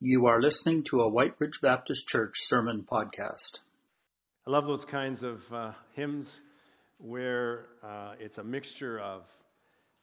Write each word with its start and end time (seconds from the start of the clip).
You 0.00 0.26
are 0.26 0.40
listening 0.40 0.84
to 0.84 1.00
a 1.00 1.08
Whyte 1.08 1.34
Ridge 1.40 1.60
Baptist 1.60 2.06
Church 2.06 2.42
sermon 2.42 2.86
podcast. 2.88 3.58
I 4.46 4.50
love 4.52 4.64
those 4.64 4.84
kinds 4.84 5.24
of 5.24 5.52
uh, 5.52 5.72
hymns 5.96 6.40
where 6.98 7.66
uh, 7.82 8.12
it's 8.20 8.38
a 8.38 8.44
mixture 8.44 9.00
of, 9.00 9.24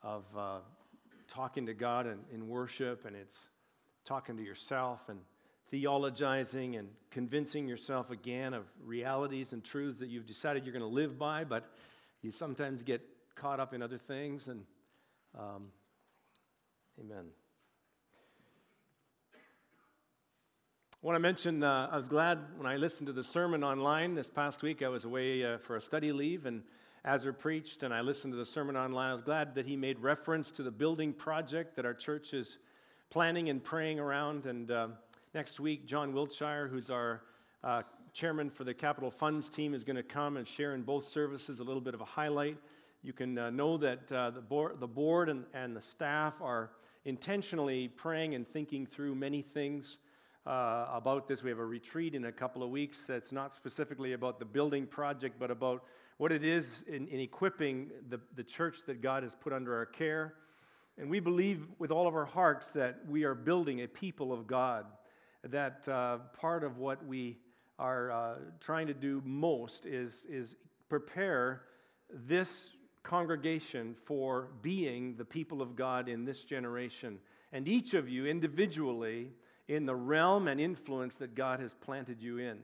of 0.01 0.25
uh, 0.37 0.57
talking 1.29 1.67
to 1.67 1.73
God 1.73 2.07
in, 2.07 2.19
in 2.33 2.49
worship 2.49 3.05
and 3.05 3.15
it's 3.15 3.47
talking 4.03 4.35
to 4.35 4.43
yourself 4.43 4.99
and 5.07 5.21
theologizing 5.71 6.77
and 6.77 6.89
convincing 7.09 7.65
yourself 7.65 8.11
again 8.11 8.53
of 8.53 8.65
realities 8.83 9.53
and 9.53 9.63
truths 9.63 9.99
that 9.99 10.09
you've 10.09 10.27
decided 10.27 10.65
you're 10.65 10.73
going 10.73 10.81
to 10.81 10.93
live 10.93 11.17
by, 11.17 11.45
but 11.45 11.71
you 12.21 12.33
sometimes 12.33 12.83
get 12.83 12.99
caught 13.35 13.61
up 13.61 13.73
in 13.73 13.81
other 13.81 13.97
things. 13.97 14.49
And 14.49 14.65
um, 15.39 15.67
amen. 16.99 17.27
Want 21.05 21.17
to 21.17 21.19
mention, 21.19 21.61
uh, 21.61 21.87
I 21.91 21.97
was 21.97 22.07
glad 22.07 22.39
when 22.57 22.65
I 22.65 22.77
listened 22.77 23.05
to 23.05 23.13
the 23.13 23.23
sermon 23.23 23.63
online 23.63 24.15
this 24.15 24.27
past 24.27 24.63
week. 24.63 24.81
I 24.81 24.87
was 24.87 25.05
away 25.05 25.45
uh, 25.45 25.59
for 25.59 25.75
a 25.75 25.81
study 25.81 26.11
leave, 26.11 26.47
and 26.47 26.63
Azar 27.05 27.31
preached, 27.31 27.83
and 27.83 27.93
I 27.93 28.01
listened 28.01 28.33
to 28.33 28.37
the 28.37 28.45
sermon 28.45 28.75
online. 28.75 29.11
I 29.11 29.13
was 29.13 29.21
glad 29.21 29.53
that 29.53 29.67
he 29.67 29.75
made 29.75 29.99
reference 29.99 30.49
to 30.49 30.63
the 30.63 30.71
building 30.71 31.13
project 31.13 31.75
that 31.75 31.85
our 31.85 31.93
church 31.93 32.33
is 32.33 32.57
planning 33.11 33.49
and 33.49 33.63
praying 33.63 33.99
around. 33.99 34.47
And 34.47 34.71
uh, 34.71 34.87
next 35.35 35.59
week, 35.59 35.85
John 35.85 36.11
Wiltshire, 36.11 36.67
who's 36.67 36.89
our 36.89 37.21
uh, 37.63 37.83
chairman 38.11 38.49
for 38.49 38.63
the 38.63 38.73
capital 38.73 39.11
funds 39.11 39.47
team, 39.47 39.75
is 39.75 39.83
going 39.83 39.97
to 39.97 40.01
come 40.01 40.37
and 40.37 40.47
share 40.47 40.73
in 40.73 40.81
both 40.81 41.07
services 41.07 41.59
a 41.59 41.63
little 41.63 41.81
bit 41.81 41.93
of 41.93 42.01
a 42.01 42.05
highlight. 42.05 42.57
You 43.03 43.13
can 43.13 43.37
uh, 43.37 43.51
know 43.51 43.77
that 43.77 44.11
uh, 44.11 44.31
the, 44.31 44.41
board, 44.41 44.79
the 44.79 44.87
board 44.87 45.29
and, 45.29 45.43
and 45.53 45.75
the 45.75 45.81
staff 45.81 46.33
are 46.41 46.71
intentionally 47.03 47.89
praying 47.89 48.33
and 48.33 48.47
thinking 48.47 48.87
through 48.87 49.13
many 49.13 49.43
things 49.43 49.99
uh, 50.45 50.87
about 50.91 51.27
this. 51.27 51.43
We 51.43 51.49
have 51.49 51.59
a 51.59 51.65
retreat 51.65 52.15
in 52.15 52.25
a 52.25 52.31
couple 52.31 52.63
of 52.63 52.69
weeks. 52.69 53.09
It's 53.09 53.31
not 53.31 53.53
specifically 53.53 54.13
about 54.13 54.39
the 54.39 54.45
building 54.45 54.85
project, 54.85 55.35
but 55.39 55.51
about 55.51 55.83
what 56.17 56.31
it 56.31 56.43
is 56.43 56.83
in, 56.87 57.07
in 57.07 57.19
equipping 57.19 57.89
the, 58.09 58.19
the 58.35 58.43
church 58.43 58.79
that 58.85 59.01
God 59.01 59.23
has 59.23 59.35
put 59.35 59.53
under 59.53 59.75
our 59.75 59.85
care. 59.85 60.35
And 60.97 61.09
we 61.09 61.19
believe 61.19 61.67
with 61.77 61.91
all 61.91 62.07
of 62.07 62.15
our 62.15 62.25
hearts 62.25 62.69
that 62.69 62.99
we 63.07 63.23
are 63.23 63.35
building 63.35 63.81
a 63.81 63.87
people 63.87 64.31
of 64.31 64.47
God, 64.47 64.85
that 65.43 65.87
uh, 65.87 66.19
part 66.39 66.63
of 66.63 66.77
what 66.77 67.05
we 67.05 67.37
are 67.77 68.11
uh, 68.11 68.35
trying 68.61 68.87
to 68.87 68.93
do 68.93 69.21
most 69.25 69.85
is, 69.85 70.25
is 70.29 70.55
prepare 70.87 71.63
this 72.09 72.71
congregation 73.03 73.95
for 74.05 74.49
being 74.61 75.15
the 75.17 75.25
people 75.25 75.61
of 75.61 75.75
God 75.75 76.07
in 76.07 76.23
this 76.23 76.43
generation. 76.43 77.19
And 77.51 77.67
each 77.67 77.93
of 77.93 78.07
you 78.07 78.25
individually 78.25 79.31
in 79.67 79.85
the 79.85 79.95
realm 79.95 80.47
and 80.47 80.59
influence 80.59 81.15
that 81.15 81.35
God 81.35 81.59
has 81.59 81.73
planted 81.73 82.21
you 82.21 82.37
in. 82.37 82.59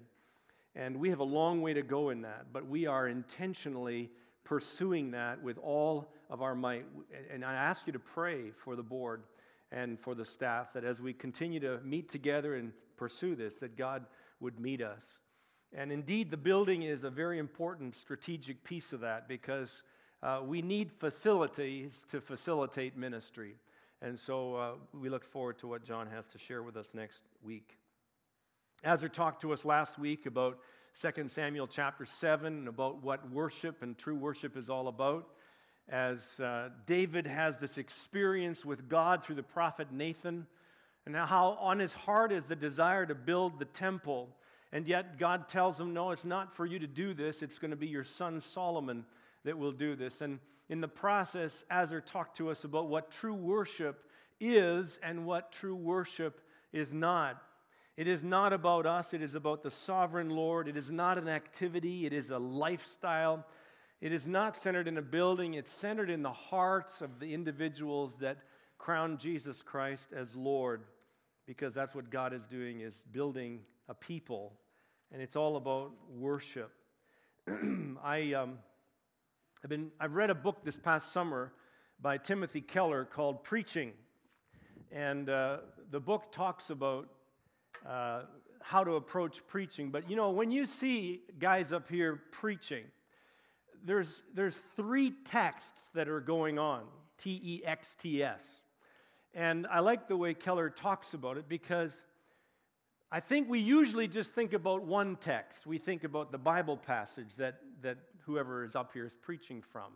And 0.76 0.98
we 0.98 1.10
have 1.10 1.20
a 1.20 1.26
long 1.26 1.62
way 1.62 1.74
to 1.74 1.82
go 1.82 2.10
in 2.10 2.22
that, 2.22 2.48
but 2.54 2.68
we 2.68 2.86
are 2.86 3.08
intentionally 3.08 4.10
pursuing 4.44 5.12
that 5.12 5.42
with 5.42 5.58
all 5.58 6.12
of 6.30 6.42
our 6.42 6.56
might. 6.56 6.86
And 7.32 7.44
I 7.44 7.54
ask 7.54 7.86
you 7.88 7.94
to 7.94 8.00
pray 8.00 8.52
for 8.52 8.76
the 8.76 8.84
board 8.84 9.24
and 9.72 10.00
for 10.00 10.16
the 10.16 10.26
staff 10.26 10.74
that 10.74 10.84
as 10.84 11.02
we 11.02 11.14
continue 11.14 11.60
to 11.62 11.80
meet 11.84 12.10
together 12.10 12.56
and 12.56 12.72
pursue 12.98 13.36
this, 13.36 13.56
that 13.56 13.76
God 13.78 14.06
would 14.40 14.60
meet 14.60 14.82
us. 14.82 15.20
And 15.74 15.92
indeed, 15.92 16.32
the 16.32 16.38
building 16.38 16.84
is 16.84 17.04
a 17.04 17.10
very 17.10 17.40
important 17.40 17.96
strategic 17.96 18.64
piece 18.64 18.92
of 18.92 19.00
that 19.02 19.28
because 19.28 19.84
uh, 20.22 20.42
we 20.46 20.62
need 20.62 20.92
facilities 20.92 22.06
to 22.12 22.20
facilitate 22.22 22.98
ministry. 22.98 23.56
And 24.04 24.20
so 24.20 24.56
uh, 24.56 24.72
we 25.00 25.10
look 25.10 25.24
forward 25.24 25.60
to 25.60 25.68
what 25.68 25.84
John 25.84 26.08
has 26.08 26.26
to 26.30 26.40
share 26.40 26.64
with 26.64 26.76
us 26.76 26.90
next 26.96 27.24
week. 27.44 27.78
Azar 28.84 29.10
talked 29.10 29.42
to 29.42 29.54
us 29.54 29.64
last 29.64 30.00
week 30.00 30.26
about 30.26 30.58
2 31.00 31.28
Samuel 31.28 31.68
chapter 31.68 32.08
7 32.08 32.48
and 32.48 32.68
about 32.68 33.04
what 33.04 33.30
worship 33.32 33.84
and 33.84 33.96
true 33.96 34.16
worship 34.16 34.58
is 34.58 34.72
all 34.72 34.88
about. 34.88 35.28
As 35.88 36.40
uh, 36.40 36.70
David 36.88 37.28
has 37.28 37.60
this 37.60 37.78
experience 37.78 38.66
with 38.66 38.90
God 38.90 39.24
through 39.24 39.36
the 39.36 39.44
prophet 39.44 39.92
Nathan, 39.92 40.48
and 41.06 41.16
how 41.16 41.58
on 41.60 41.78
his 41.78 41.94
heart 41.94 42.32
is 42.32 42.46
the 42.46 42.56
desire 42.56 43.06
to 43.06 43.14
build 43.14 43.60
the 43.60 43.66
temple. 43.66 44.30
And 44.72 44.88
yet 44.88 45.20
God 45.20 45.48
tells 45.48 45.80
him, 45.80 45.94
No, 45.94 46.10
it's 46.10 46.26
not 46.26 46.56
for 46.56 46.66
you 46.66 46.80
to 46.80 46.88
do 46.88 47.14
this. 47.14 47.44
It's 47.44 47.60
going 47.60 47.72
to 47.72 47.78
be 47.78 47.88
your 47.88 48.04
son 48.04 48.42
Solomon 48.42 49.06
that 49.44 49.58
will 49.58 49.72
do 49.72 49.96
this. 49.96 50.22
And 50.22 50.40
in 50.70 50.82
the 50.82 50.88
process, 50.88 51.66
Azar 51.70 52.02
talked 52.02 52.38
to 52.38 52.50
us 52.50 52.64
about 52.64 52.88
what 52.88 53.12
true 53.12 53.34
worship 53.34 54.06
is 54.40 55.00
and 55.04 55.26
what 55.26 55.52
true 55.52 55.76
worship 55.76 56.42
is 56.72 56.94
not. 56.94 57.42
It 57.98 58.08
is 58.08 58.24
not 58.24 58.54
about 58.54 58.86
us, 58.86 59.14
it 59.14 59.22
is 59.22 59.36
about 59.36 59.64
the 59.64 59.72
sovereign 59.72 60.30
Lord. 60.30 60.68
It 60.68 60.78
is 60.78 60.90
not 60.90 61.18
an 61.18 61.28
activity, 61.28 62.06
it 62.06 62.14
is 62.14 62.32
a 62.32 62.40
lifestyle. 62.40 63.46
It 64.00 64.12
is 64.12 64.26
not 64.26 64.58
centered 64.58 64.88
in 64.88 64.98
a 64.98 65.02
building, 65.02 65.54
it's 65.54 65.72
centered 65.72 66.10
in 66.10 66.24
the 66.24 66.32
hearts 66.32 67.02
of 67.02 67.20
the 67.20 67.34
individuals 67.36 68.16
that 68.16 68.38
crown 68.80 69.20
Jesus 69.20 69.62
Christ 69.62 70.10
as 70.12 70.36
Lord 70.36 70.82
because 71.46 71.76
that's 71.76 71.94
what 71.94 72.10
God 72.10 72.34
is 72.34 72.48
doing 72.48 72.80
is 72.80 73.04
building 73.12 73.60
a 73.90 73.94
people 73.94 74.54
and 75.12 75.22
it's 75.22 75.36
all 75.36 75.56
about 75.58 75.92
worship. 76.10 76.72
I 78.04 78.34
um, 78.34 78.58
I've, 79.64 79.70
been, 79.70 79.92
I've 80.00 80.16
read 80.16 80.32
a 80.32 80.36
book 80.36 80.64
this 80.64 80.76
past 80.76 81.12
summer 81.12 81.54
by 82.02 82.18
Timothy 82.18 82.62
Keller 82.62 83.06
called 83.06 83.44
Preaching. 83.44 83.92
And 84.92 85.30
uh, 85.30 85.58
the 85.92 86.00
book 86.00 86.32
talks 86.32 86.72
about 86.72 87.08
uh, 87.88 88.22
how 88.60 88.84
to 88.84 88.94
approach 88.94 89.46
preaching. 89.46 89.92
But 89.92 90.10
you 90.10 90.16
know, 90.16 90.32
when 90.32 90.50
you 90.50 90.66
see 90.66 91.22
guys 91.38 91.72
up 91.72 91.90
here 91.90 92.20
preaching, 92.32 92.86
there's, 93.86 94.24
there's 94.34 94.58
three 94.76 95.14
texts 95.26 95.92
that 95.94 96.10
are 96.10 96.22
going 96.22 96.58
on 96.58 96.82
T 97.20 97.40
E 97.44 97.62
X 97.64 97.94
T 97.94 98.24
S. 98.24 98.62
And 99.36 99.68
I 99.68 99.82
like 99.82 100.08
the 100.08 100.18
way 100.18 100.34
Keller 100.34 100.72
talks 100.72 101.14
about 101.14 101.38
it 101.38 101.48
because 101.48 102.04
I 103.12 103.20
think 103.20 103.48
we 103.48 103.60
usually 103.60 104.08
just 104.08 104.32
think 104.32 104.54
about 104.54 104.82
one 104.82 105.18
text. 105.18 105.68
We 105.68 105.78
think 105.78 106.04
about 106.04 106.32
the 106.32 106.40
Bible 106.40 106.78
passage 106.78 107.36
that, 107.36 107.60
that 107.84 107.98
whoever 108.26 108.64
is 108.64 108.76
up 108.76 108.92
here 108.94 109.06
is 109.06 109.16
preaching 109.22 109.62
from. 109.62 109.92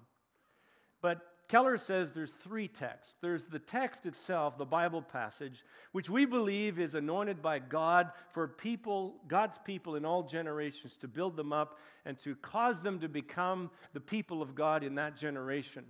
But 1.02 1.22
Keller 1.48 1.78
says 1.78 2.12
there's 2.12 2.34
three 2.34 2.68
texts. 2.68 3.16
There's 3.22 3.44
the 3.44 3.60
text 3.60 4.06
itself, 4.06 4.58
the 4.58 4.66
Bible 4.66 5.02
passage, 5.02 5.64
which 5.92 6.10
we 6.10 6.26
believe 6.26 6.80
is 6.80 6.96
anointed 6.96 7.42
by 7.42 7.60
God 7.60 8.10
for 8.34 8.48
people, 8.48 9.18
God's 9.28 9.60
people 9.60 9.96
in 9.96 10.06
all 10.06 10.24
generations, 10.24 10.98
to 10.98 11.08
build 11.08 11.36
them 11.36 11.54
up 11.54 11.78
and 12.06 12.18
to 12.20 12.36
cause 12.38 12.82
them 12.82 13.00
to 13.00 13.08
become 13.08 13.70
the 13.94 14.00
people 14.00 14.42
of 14.42 14.56
God 14.56 14.84
in 14.84 14.96
that 14.96 15.16
generation. 15.16 15.86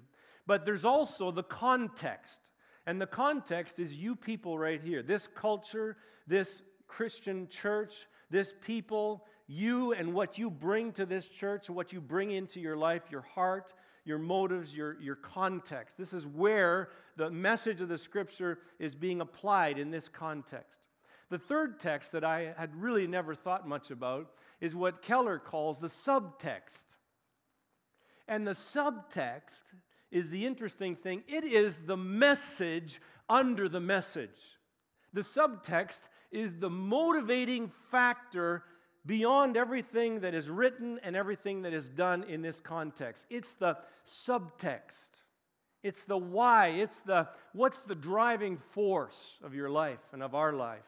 But 0.46 0.66
there's 0.66 0.86
also 0.86 1.32
the 1.32 1.44
context. 1.44 2.42
And 2.86 3.02
the 3.02 3.08
context 3.08 3.80
is 3.80 3.96
you 3.96 4.16
people 4.16 4.60
right 4.60 4.82
here. 4.82 5.02
This 5.02 5.28
culture, 5.28 5.98
this 6.28 6.62
Christian 6.88 7.48
church, 7.48 8.08
this 8.30 8.54
people, 8.62 9.26
you 9.48 9.94
and 9.94 10.14
what 10.14 10.38
you 10.38 10.50
bring 10.50 10.92
to 10.94 11.06
this 11.06 11.28
church, 11.28 11.70
what 11.70 11.94
you 11.94 12.02
bring 12.02 12.32
into 12.32 12.60
your 12.60 12.76
life, 12.76 13.04
your 13.12 13.22
heart, 13.22 13.74
your 14.04 14.18
motives, 14.18 14.76
your, 14.76 15.00
your 15.02 15.16
context. 15.16 15.98
This 15.98 16.14
is 16.14 16.26
where 16.26 16.90
the 17.18 17.30
message 17.30 17.82
of 17.82 17.90
the 17.90 17.98
scripture 17.98 18.60
is 18.80 18.96
being 18.96 19.22
applied 19.22 19.78
in 19.78 19.92
this 19.92 20.08
context. 20.08 20.88
The 21.30 21.40
third 21.40 21.80
text 21.80 22.12
that 22.12 22.24
I 22.24 22.54
had 22.58 22.76
really 22.76 23.08
never 23.08 23.34
thought 23.34 23.68
much 23.68 23.90
about 23.90 24.32
is 24.62 24.76
what 24.76 25.02
Keller 25.02 25.40
calls 25.40 25.80
the 25.80 25.88
subtext. 25.88 26.86
And 28.28 28.46
the 28.46 28.52
subtext 28.52 29.64
is 30.12 30.30
the 30.30 30.46
interesting 30.46 30.96
thing 30.96 31.24
it 31.28 31.44
is 31.44 31.80
the 31.80 31.98
message 31.98 33.02
under 33.28 33.68
the 33.68 33.80
message. 33.80 34.60
The 35.14 35.22
subtext 35.22 36.10
is 36.32 36.56
the 36.56 36.70
motivating 36.70 37.72
factor 37.90 38.64
beyond 39.06 39.58
everything 39.58 40.22
that 40.22 40.34
is 40.34 40.50
written 40.50 41.00
and 41.04 41.16
everything 41.16 41.62
that 41.64 41.74
is 41.74 41.90
done 41.90 42.24
in 42.24 42.42
this 42.42 42.60
context. 42.60 43.26
It's 43.30 43.54
the 43.54 43.78
subtext. 44.06 45.10
It's 45.84 46.04
the 46.04 46.18
why. 46.18 46.70
It's 46.70 47.00
the 47.02 47.28
what's 47.54 47.84
the 47.84 47.96
driving 47.96 48.58
force 48.72 49.38
of 49.44 49.54
your 49.54 49.70
life 49.70 50.00
and 50.12 50.24
of 50.24 50.34
our 50.34 50.54
life. 50.54 50.82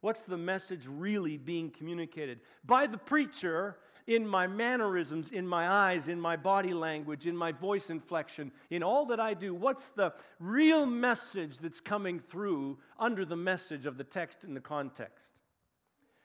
What's 0.00 0.22
the 0.22 0.38
message 0.38 0.86
really 0.88 1.36
being 1.36 1.70
communicated 1.70 2.40
by 2.64 2.86
the 2.86 2.98
preacher 2.98 3.76
in 4.06 4.26
my 4.26 4.48
mannerisms, 4.48 5.30
in 5.30 5.46
my 5.46 5.68
eyes, 5.68 6.08
in 6.08 6.20
my 6.20 6.36
body 6.36 6.74
language, 6.74 7.26
in 7.26 7.36
my 7.36 7.52
voice 7.52 7.88
inflection, 7.88 8.50
in 8.70 8.82
all 8.82 9.06
that 9.06 9.20
I 9.20 9.34
do? 9.34 9.54
What's 9.54 9.88
the 9.88 10.14
real 10.40 10.86
message 10.86 11.58
that's 11.58 11.80
coming 11.80 12.18
through 12.18 12.78
under 12.98 13.24
the 13.24 13.36
message 13.36 13.86
of 13.86 13.96
the 13.96 14.02
text 14.02 14.42
in 14.42 14.54
the 14.54 14.60
context? 14.60 15.41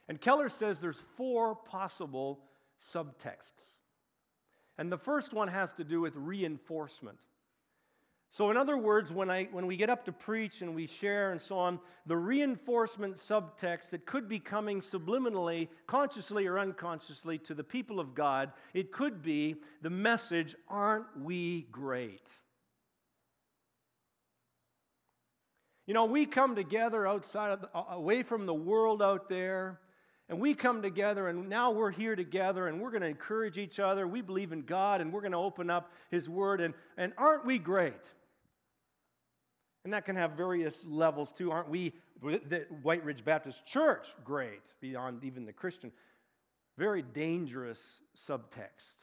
And 0.08 0.20
Keller 0.20 0.50
says 0.50 0.80
there's 0.80 1.04
four 1.16 1.56
possible 1.56 2.40
subtexts. 2.80 3.78
And 4.78 4.92
the 4.92 4.98
first 4.98 5.34
one 5.34 5.48
has 5.48 5.74
to 5.74 5.84
do 5.84 6.02
with 6.02 6.16
reinforcement. 6.16 7.18
So, 8.30 8.52
in 8.52 8.58
other 8.58 8.78
words, 8.78 9.12
when, 9.12 9.32
I, 9.32 9.46
when 9.46 9.68
we 9.68 9.78
get 9.78 9.90
up 9.90 10.06
to 10.06 10.12
preach 10.12 10.62
and 10.62 10.76
we 10.76 10.86
share 10.86 11.32
and 11.32 11.42
so 11.42 11.58
on, 11.58 11.80
the 12.06 12.18
reinforcement 12.18 13.16
subtext 13.16 13.90
that 13.92 14.06
could 14.06 14.28
be 14.28 14.38
coming 14.38 14.82
subliminally, 14.82 15.70
consciously 15.88 16.46
or 16.46 16.60
unconsciously, 16.60 17.38
to 17.40 17.54
the 17.54 17.64
people 17.64 18.00
of 18.00 18.14
God, 18.14 18.52
it 18.74 18.92
could 18.92 19.24
be 19.24 19.56
the 19.82 19.90
message, 19.90 20.56
Aren't 20.68 21.20
we 21.20 21.68
great? 21.72 22.34
You 25.88 25.94
know, 25.94 26.06
we 26.06 26.26
come 26.26 26.54
together 26.54 27.08
outside, 27.08 27.52
of 27.52 27.62
the, 27.62 27.70
away 27.92 28.22
from 28.22 28.46
the 28.46 28.54
world 28.54 29.02
out 29.02 29.30
there, 29.30 29.80
and 30.30 30.40
we 30.42 30.54
come 30.54 30.82
together, 30.82 31.28
and 31.28 31.48
now 31.48 31.72
we're 31.72 31.92
here 31.92 32.16
together, 32.16 32.68
and 32.68 32.82
we're 32.82 32.92
going 32.92 33.02
to 33.02 33.08
encourage 33.08 33.58
each 33.58 33.80
other. 33.80 34.06
We 34.06 34.22
believe 34.22 34.52
in 34.52 34.64
God, 34.64 35.00
and 35.00 35.14
we're 35.14 35.22
going 35.22 35.32
to 35.32 35.38
open 35.38 35.70
up 35.70 35.92
His 36.12 36.28
Word, 36.28 36.60
and, 36.60 36.74
and 36.98 37.14
aren't 37.18 37.46
we 37.46 37.58
great? 37.58 38.12
And 39.86 39.94
that 39.94 40.04
can 40.04 40.18
have 40.18 40.32
various 40.32 40.86
levels 40.86 41.32
too. 41.32 41.50
Aren't 41.50 41.70
we, 41.70 41.94
the 42.22 42.66
Whyte 42.82 43.06
Ridge 43.06 43.24
Baptist 43.24 43.66
Church, 43.66 44.10
great 44.26 44.62
beyond 44.82 45.24
even 45.24 45.46
the 45.46 45.54
Christian? 45.54 45.94
Very 46.78 47.02
dangerous 47.02 48.02
subtext 48.18 48.96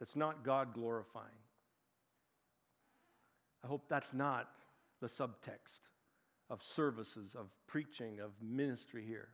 that's 0.00 0.16
not 0.16 0.42
God 0.42 0.74
glorifying. 0.74 1.26
I 3.62 3.68
hope 3.68 3.84
that's 3.88 4.12
not 4.12 4.48
the 5.00 5.06
subtext 5.06 5.78
of 6.50 6.60
services, 6.60 7.36
of 7.38 7.50
preaching, 7.68 8.18
of 8.18 8.32
ministry 8.42 9.04
here. 9.06 9.28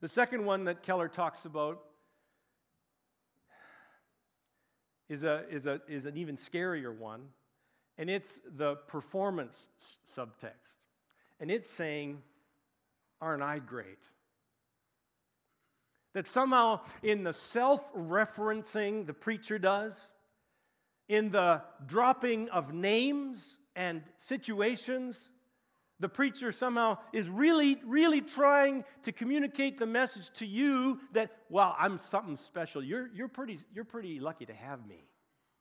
The 0.00 0.08
second 0.08 0.44
one 0.44 0.64
that 0.64 0.82
Keller 0.82 1.08
talks 1.08 1.44
about 1.44 1.80
is, 5.08 5.24
a, 5.24 5.44
is, 5.50 5.66
a, 5.66 5.80
is 5.88 6.06
an 6.06 6.16
even 6.16 6.36
scarier 6.36 6.96
one 6.96 7.28
and 8.00 8.08
it's 8.08 8.40
the 8.56 8.76
performance 8.76 9.68
subtext. 10.08 10.78
And 11.38 11.50
it's 11.50 11.70
saying, 11.70 12.22
Aren't 13.20 13.42
I 13.42 13.58
great? 13.58 13.98
That 16.14 16.26
somehow, 16.26 16.80
in 17.02 17.24
the 17.24 17.34
self 17.34 17.92
referencing 17.92 19.06
the 19.06 19.12
preacher 19.12 19.58
does, 19.58 20.10
in 21.08 21.30
the 21.30 21.60
dropping 21.84 22.48
of 22.48 22.72
names 22.72 23.58
and 23.76 24.02
situations, 24.16 25.28
the 26.00 26.08
preacher 26.08 26.50
somehow 26.50 26.98
is 27.12 27.28
really, 27.28 27.78
really 27.84 28.22
trying 28.22 28.84
to 29.02 29.12
communicate 29.12 29.78
the 29.78 29.86
message 29.86 30.30
to 30.30 30.46
you 30.46 30.98
that, 31.12 31.30
wow, 31.50 31.76
I'm 31.78 31.98
something 31.98 32.36
special. 32.36 32.82
You're, 32.82 33.08
you're, 33.14 33.28
pretty, 33.28 33.60
you're 33.74 33.84
pretty 33.84 34.18
lucky 34.18 34.46
to 34.46 34.54
have 34.54 34.84
me. 34.86 35.04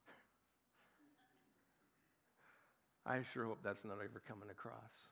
I 3.05 3.21
sure 3.33 3.45
hope 3.45 3.59
that's 3.61 3.83
not 3.83 3.95
ever 3.95 4.21
coming 4.25 4.49
across. 4.49 5.09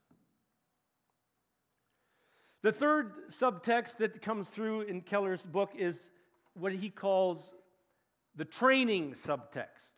The 2.63 2.71
third 2.71 3.12
subtext 3.29 3.97
that 3.97 4.21
comes 4.21 4.50
through 4.50 4.81
in 4.81 5.01
Keller's 5.01 5.45
book 5.45 5.74
is 5.77 6.09
what 6.53 6.71
he 6.71 6.89
calls 6.89 7.53
the 8.35 8.45
training 8.45 9.12
subtext. 9.12 9.94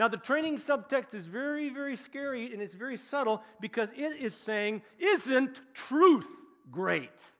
Now, 0.00 0.08
the 0.08 0.16
training 0.16 0.56
subtext 0.56 1.12
is 1.12 1.26
very, 1.26 1.68
very 1.68 1.94
scary 1.94 2.54
and 2.54 2.62
it's 2.62 2.72
very 2.72 2.96
subtle 2.96 3.42
because 3.60 3.90
it 3.94 4.16
is 4.16 4.34
saying, 4.34 4.80
Isn't 4.98 5.60
truth 5.74 6.26
great? 6.70 7.32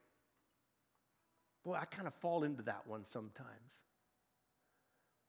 Boy, 1.65 1.79
I 1.81 1.87
kind 1.87 2.07
of 2.07 2.13
fall 2.17 2.45
into 2.45 2.63
that 2.65 2.87
one 2.87 3.07
sometimes. 3.07 3.49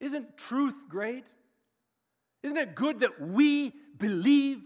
Isn't 0.01 0.35
truth 0.35 0.75
great? 0.89 1.23
Isn't 2.43 2.57
it 2.57 2.75
good 2.75 2.99
that 2.99 3.21
we 3.21 3.71
believe 3.97 4.59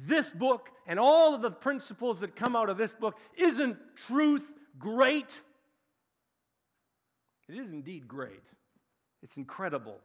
this 0.00 0.28
book 0.30 0.70
and 0.88 0.98
all 0.98 1.36
of 1.36 1.42
the 1.42 1.52
principles 1.52 2.18
that 2.18 2.34
come 2.34 2.56
out 2.56 2.68
of 2.68 2.76
this 2.76 2.94
book? 2.94 3.16
Isn't 3.36 3.78
truth 3.94 4.50
great? 4.76 5.40
It 7.48 7.54
is 7.54 7.72
indeed 7.72 8.08
great. 8.08 8.42
It's 9.22 9.36
incredible, 9.36 10.00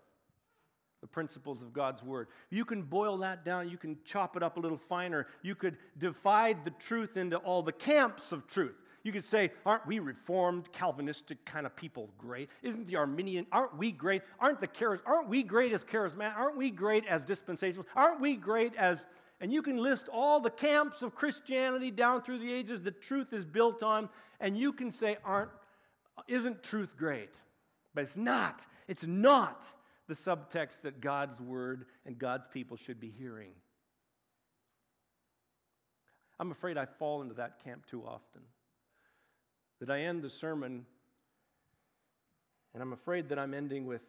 the 1.04 1.08
principles 1.08 1.62
of 1.62 1.74
God's 1.74 2.02
Word. 2.02 2.30
You 2.50 2.64
can 2.64 2.82
boil 2.82 3.18
that 3.18 3.44
down, 3.44 3.70
you 3.70 3.78
can 3.78 3.98
chop 4.06 4.38
it 4.38 4.42
up 4.42 4.56
a 4.56 4.60
little 4.62 4.78
finer, 4.78 5.28
you 5.42 5.54
could 5.54 5.76
divide 5.98 6.64
the 6.64 6.72
truth 6.72 7.18
into 7.18 7.36
all 7.36 7.62
the 7.62 7.74
camps 7.74 8.32
of 8.32 8.48
truth. 8.48 8.82
You 9.04 9.12
could 9.12 9.26
say, 9.26 9.52
aren't 9.66 9.86
we 9.86 10.00
reformed, 10.00 10.72
Calvinistic 10.72 11.44
kind 11.44 11.66
of 11.66 11.76
people 11.76 12.10
great? 12.18 12.50
Isn't 12.62 12.88
the 12.88 12.96
Arminian, 12.96 13.48
aren't 13.52 13.78
we 13.78 13.92
great? 13.92 14.22
Aren't 14.40 14.62
the 14.62 14.68
charis, 14.68 15.02
aren't 15.06 15.28
we 15.28 15.44
great 15.44 15.74
as 15.74 15.84
charismatic? 15.84 16.38
Aren't 16.38 16.56
we 16.56 16.72
great 16.72 17.06
as 17.06 17.26
dispensational? 17.26 17.86
Aren't 17.98 18.22
we 18.22 18.38
great 18.38 18.74
as, 18.76 19.06
and 19.42 19.52
you 19.52 19.62
can 19.62 19.76
list 19.76 20.08
all 20.08 20.40
the 20.40 20.50
camps 20.50 21.02
of 21.02 21.14
Christianity 21.14 21.92
down 21.92 22.22
through 22.22 22.40
the 22.40 22.54
ages 22.54 22.82
that 22.84 23.02
truth 23.02 23.34
is 23.34 23.44
built 23.44 23.84
on, 23.84 24.08
and 24.40 24.58
you 24.58 24.72
can 24.72 24.90
say, 24.90 25.18
aren't, 25.26 25.52
isn't 26.30 26.64
truth 26.64 26.96
great? 26.96 27.36
But 27.94 28.06
it's 28.06 28.16
not. 28.16 28.66
It's 28.88 29.06
not 29.06 29.66
the 30.08 30.14
subtext 30.14 30.82
that 30.82 31.02
God's 31.02 31.40
word 31.40 31.86
and 32.06 32.18
God's 32.18 32.48
people 32.48 32.78
should 32.78 33.00
be 33.00 33.10
hearing. 33.10 33.52
I'm 36.40 36.52
afraid 36.52 36.78
I 36.78 36.86
fall 36.86 37.22
into 37.22 37.36
that 37.36 37.64
camp 37.64 37.86
too 37.86 38.04
often 38.06 38.42
that 39.80 39.90
I 39.90 40.02
end 40.02 40.22
the 40.22 40.30
sermon, 40.30 40.86
and 42.74 42.82
I'm 42.82 42.94
afraid 42.94 43.30
that 43.30 43.40
I'm 43.40 43.54
ending 43.54 43.86
with, 43.86 44.02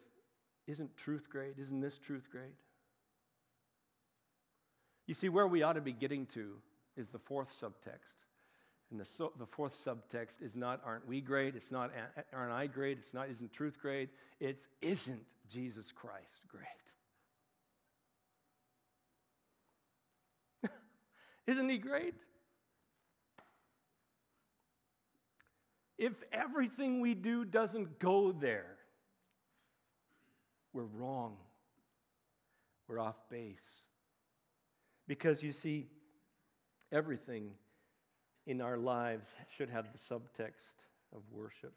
Isn't 0.66 0.96
truth 0.96 1.28
great? 1.28 1.58
Isn't 1.58 1.80
this 1.80 1.98
truth 1.98 2.28
great? 2.30 2.54
You 5.06 5.14
see, 5.14 5.28
where 5.28 5.46
we 5.46 5.62
ought 5.62 5.74
to 5.74 5.80
be 5.80 5.92
getting 5.92 6.26
to 6.26 6.56
is 6.96 7.08
the 7.08 7.18
fourth 7.18 7.52
subtext. 7.52 8.23
And 8.90 9.00
the, 9.00 9.04
so, 9.04 9.32
the 9.38 9.46
fourth 9.46 9.74
subtext 9.74 10.42
is 10.42 10.54
not, 10.54 10.80
aren't 10.84 11.08
we 11.08 11.20
great? 11.20 11.56
It's 11.56 11.70
not, 11.70 11.90
aren't 12.32 12.52
I 12.52 12.66
great? 12.66 12.98
It's 12.98 13.14
not, 13.14 13.30
isn't 13.30 13.52
truth 13.52 13.78
great? 13.80 14.10
It's, 14.40 14.66
isn't 14.82 15.26
Jesus 15.48 15.90
Christ 15.90 16.42
great? 16.48 16.64
isn't 21.46 21.68
he 21.68 21.78
great? 21.78 22.14
if 25.98 26.12
everything 26.32 27.00
we 27.00 27.14
do 27.14 27.44
doesn't 27.44 27.98
go 27.98 28.32
there, 28.32 28.76
we're 30.72 30.84
wrong. 30.84 31.36
We're 32.88 32.98
off 32.98 33.16
base. 33.30 33.80
Because 35.06 35.42
you 35.42 35.52
see, 35.52 35.86
everything 36.92 37.52
in 38.46 38.60
our 38.60 38.76
lives 38.76 39.34
should 39.56 39.70
have 39.70 39.92
the 39.92 39.98
subtext 39.98 40.84
of 41.14 41.22
worship. 41.30 41.74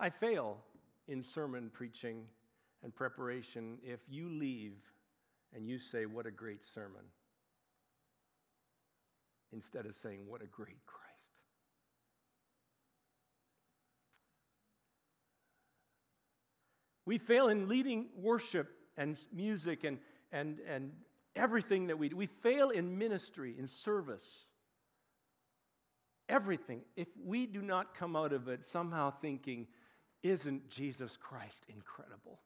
I 0.00 0.10
fail 0.10 0.58
in 1.08 1.22
sermon 1.22 1.70
preaching 1.72 2.24
and 2.82 2.94
preparation 2.94 3.78
if 3.82 4.00
you 4.08 4.30
leave 4.30 4.76
and 5.54 5.68
you 5.68 5.78
say, 5.78 6.06
What 6.06 6.26
a 6.26 6.30
great 6.30 6.64
sermon 6.64 7.02
instead 9.52 9.86
of 9.86 9.96
saying, 9.96 10.20
What 10.26 10.42
a 10.42 10.46
great 10.46 10.84
Christ. 10.86 11.08
We 17.04 17.18
fail 17.18 17.48
in 17.48 17.68
leading 17.68 18.08
worship 18.14 18.68
and 18.96 19.18
music 19.32 19.82
and, 19.84 19.98
and, 20.30 20.60
and 20.68 20.92
everything 21.36 21.88
that 21.88 21.98
we 21.98 22.08
do. 22.08 22.16
We 22.16 22.26
fail 22.26 22.70
in 22.70 22.98
ministry, 22.98 23.54
in 23.58 23.66
service. 23.66 24.44
Everything. 26.28 26.82
If 26.96 27.08
we 27.24 27.46
do 27.46 27.62
not 27.62 27.94
come 27.94 28.16
out 28.16 28.32
of 28.32 28.48
it 28.48 28.64
somehow 28.64 29.10
thinking, 29.10 29.66
isn't 30.22 30.68
Jesus 30.68 31.16
Christ 31.16 31.64
incredible? 31.68 32.40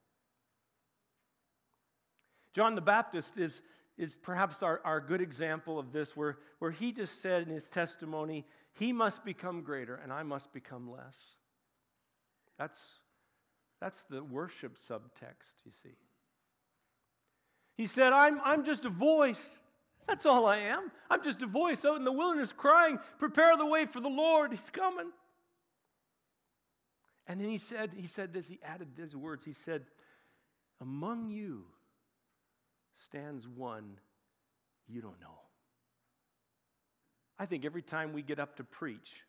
John 2.55 2.75
the 2.75 2.83
Baptist 2.83 3.39
is 3.39 3.63
is 3.99 4.17
perhaps 4.17 4.63
our, 4.63 4.81
our 4.85 5.01
good 5.01 5.21
example 5.21 5.79
of 5.79 5.93
this, 5.93 6.17
where, 6.17 6.39
where 6.59 6.71
he 6.71 6.93
just 6.93 7.21
said 7.21 7.43
in 7.43 7.51
his 7.53 7.69
testimony, 7.69 8.47
He 8.73 8.93
must 8.93 9.25
become 9.25 9.63
greater 9.63 9.95
and 9.97 10.13
I 10.13 10.23
must 10.23 10.53
become 10.53 10.91
less. 10.91 11.37
That's, 12.59 12.81
that's 13.81 14.03
the 14.05 14.23
worship 14.23 14.77
subtext, 14.77 15.65
you 15.65 15.73
see. 15.73 15.97
He 17.77 17.87
said, 17.87 18.13
I'm, 18.13 18.41
I'm 18.45 18.65
just 18.65 18.85
a 18.85 18.91
voice. 18.91 19.59
That's 20.07 20.27
all 20.27 20.47
I 20.47 20.59
am. 20.59 20.91
I'm 21.11 21.23
just 21.23 21.43
a 21.43 21.47
voice 21.47 21.85
out 21.85 21.97
in 21.97 22.05
the 22.05 22.13
wilderness 22.13 22.53
crying, 22.53 22.99
Prepare 23.19 23.57
the 23.57 23.67
way 23.67 23.87
for 23.87 24.01
the 24.01 24.09
Lord. 24.09 24.51
He's 24.51 24.71
coming. 24.71 25.11
And 27.27 27.41
then 27.41 27.49
he 27.49 27.59
said, 27.59 27.93
he 27.97 28.09
said 28.09 28.33
this, 28.33 28.49
he 28.49 28.59
added 28.63 28.89
these 28.97 29.17
words. 29.17 29.45
He 29.45 29.53
said, 29.53 29.85
Among 30.81 31.31
you, 31.31 31.65
stands 32.95 33.49
one 33.49 33.99
you 34.89 35.01
don't 35.01 35.21
know. 35.21 35.39
I 37.39 37.47
think 37.47 37.65
every 37.65 37.83
time 37.83 38.13
we 38.13 38.23
get 38.23 38.39
up 38.39 38.57
to 38.57 38.65
preach 38.65 39.23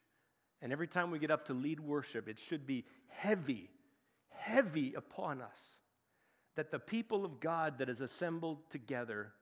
and 0.61 0.71
every 0.71 0.87
time 0.87 1.11
we 1.11 1.19
get 1.19 1.31
up 1.31 1.45
to 1.45 1.53
lead 1.53 1.79
worship, 1.79 2.27
it 2.27 2.39
should 2.39 2.67
be 2.67 2.85
heavy, 3.07 3.69
heavy 4.29 4.93
upon 4.93 5.41
us 5.41 5.77
that 6.55 6.71
the 6.71 6.79
people 6.79 7.25
of 7.25 7.39
God 7.39 7.79
that 7.79 7.89
is 7.89 8.01
assembled 8.01 8.69
together, 8.69 9.33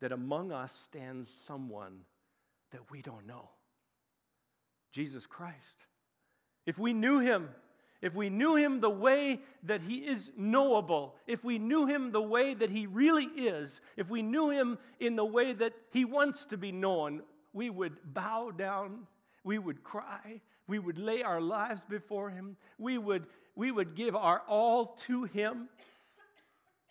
that 0.00 0.12
among 0.12 0.52
us 0.52 0.72
stands 0.72 1.28
someone 1.28 2.00
that 2.70 2.90
we 2.90 3.02
don't 3.02 3.26
know 3.26 3.48
Jesus 4.92 5.26
Christ. 5.26 5.86
If 6.66 6.78
we 6.78 6.92
knew 6.92 7.18
him, 7.18 7.48
if 8.00 8.14
we 8.14 8.30
knew 8.30 8.54
him 8.54 8.80
the 8.80 8.90
way 8.90 9.40
that 9.64 9.80
he 9.82 9.96
is 9.96 10.30
knowable, 10.36 11.16
if 11.26 11.42
we 11.42 11.58
knew 11.58 11.86
him 11.86 12.12
the 12.12 12.22
way 12.22 12.54
that 12.54 12.70
he 12.70 12.86
really 12.86 13.24
is, 13.24 13.80
if 13.96 14.08
we 14.08 14.22
knew 14.22 14.50
him 14.50 14.78
in 15.00 15.16
the 15.16 15.24
way 15.24 15.52
that 15.52 15.72
he 15.90 16.04
wants 16.04 16.44
to 16.46 16.56
be 16.56 16.70
known, 16.70 17.22
we 17.52 17.70
would 17.70 17.96
bow 18.04 18.50
down, 18.50 19.06
we 19.42 19.58
would 19.58 19.82
cry, 19.82 20.40
we 20.66 20.78
would 20.78 20.98
lay 20.98 21.22
our 21.22 21.40
lives 21.40 21.80
before 21.88 22.30
him, 22.30 22.56
we 22.78 22.98
would, 22.98 23.26
we 23.56 23.70
would 23.70 23.94
give 23.94 24.14
our 24.14 24.42
all 24.46 24.86
to 25.06 25.24
him 25.24 25.68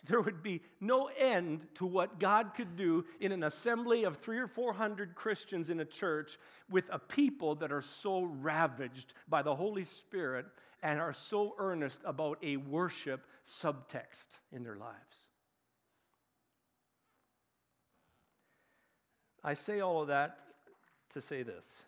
there 0.06 0.20
would 0.20 0.42
be 0.42 0.60
no 0.80 1.08
end 1.18 1.66
to 1.74 1.86
what 1.86 2.20
God 2.20 2.52
could 2.54 2.76
do 2.76 3.04
in 3.20 3.32
an 3.32 3.42
assembly 3.42 4.04
of 4.04 4.16
three 4.16 4.38
or 4.38 4.46
four 4.46 4.72
hundred 4.72 5.14
Christians 5.14 5.70
in 5.70 5.80
a 5.80 5.84
church 5.84 6.38
with 6.70 6.84
a 6.90 6.98
people 6.98 7.54
that 7.56 7.72
are 7.72 7.82
so 7.82 8.22
ravaged 8.22 9.14
by 9.28 9.42
the 9.42 9.54
Holy 9.54 9.84
Spirit 9.84 10.46
and 10.82 11.00
are 11.00 11.14
so 11.14 11.54
earnest 11.58 12.02
about 12.04 12.38
a 12.42 12.58
worship 12.58 13.26
subtext 13.46 14.28
in 14.52 14.62
their 14.62 14.76
lives. 14.76 15.28
I 19.42 19.54
say 19.54 19.80
all 19.80 20.02
of 20.02 20.08
that 20.08 20.38
to 21.10 21.20
say 21.20 21.42
this 21.42 21.84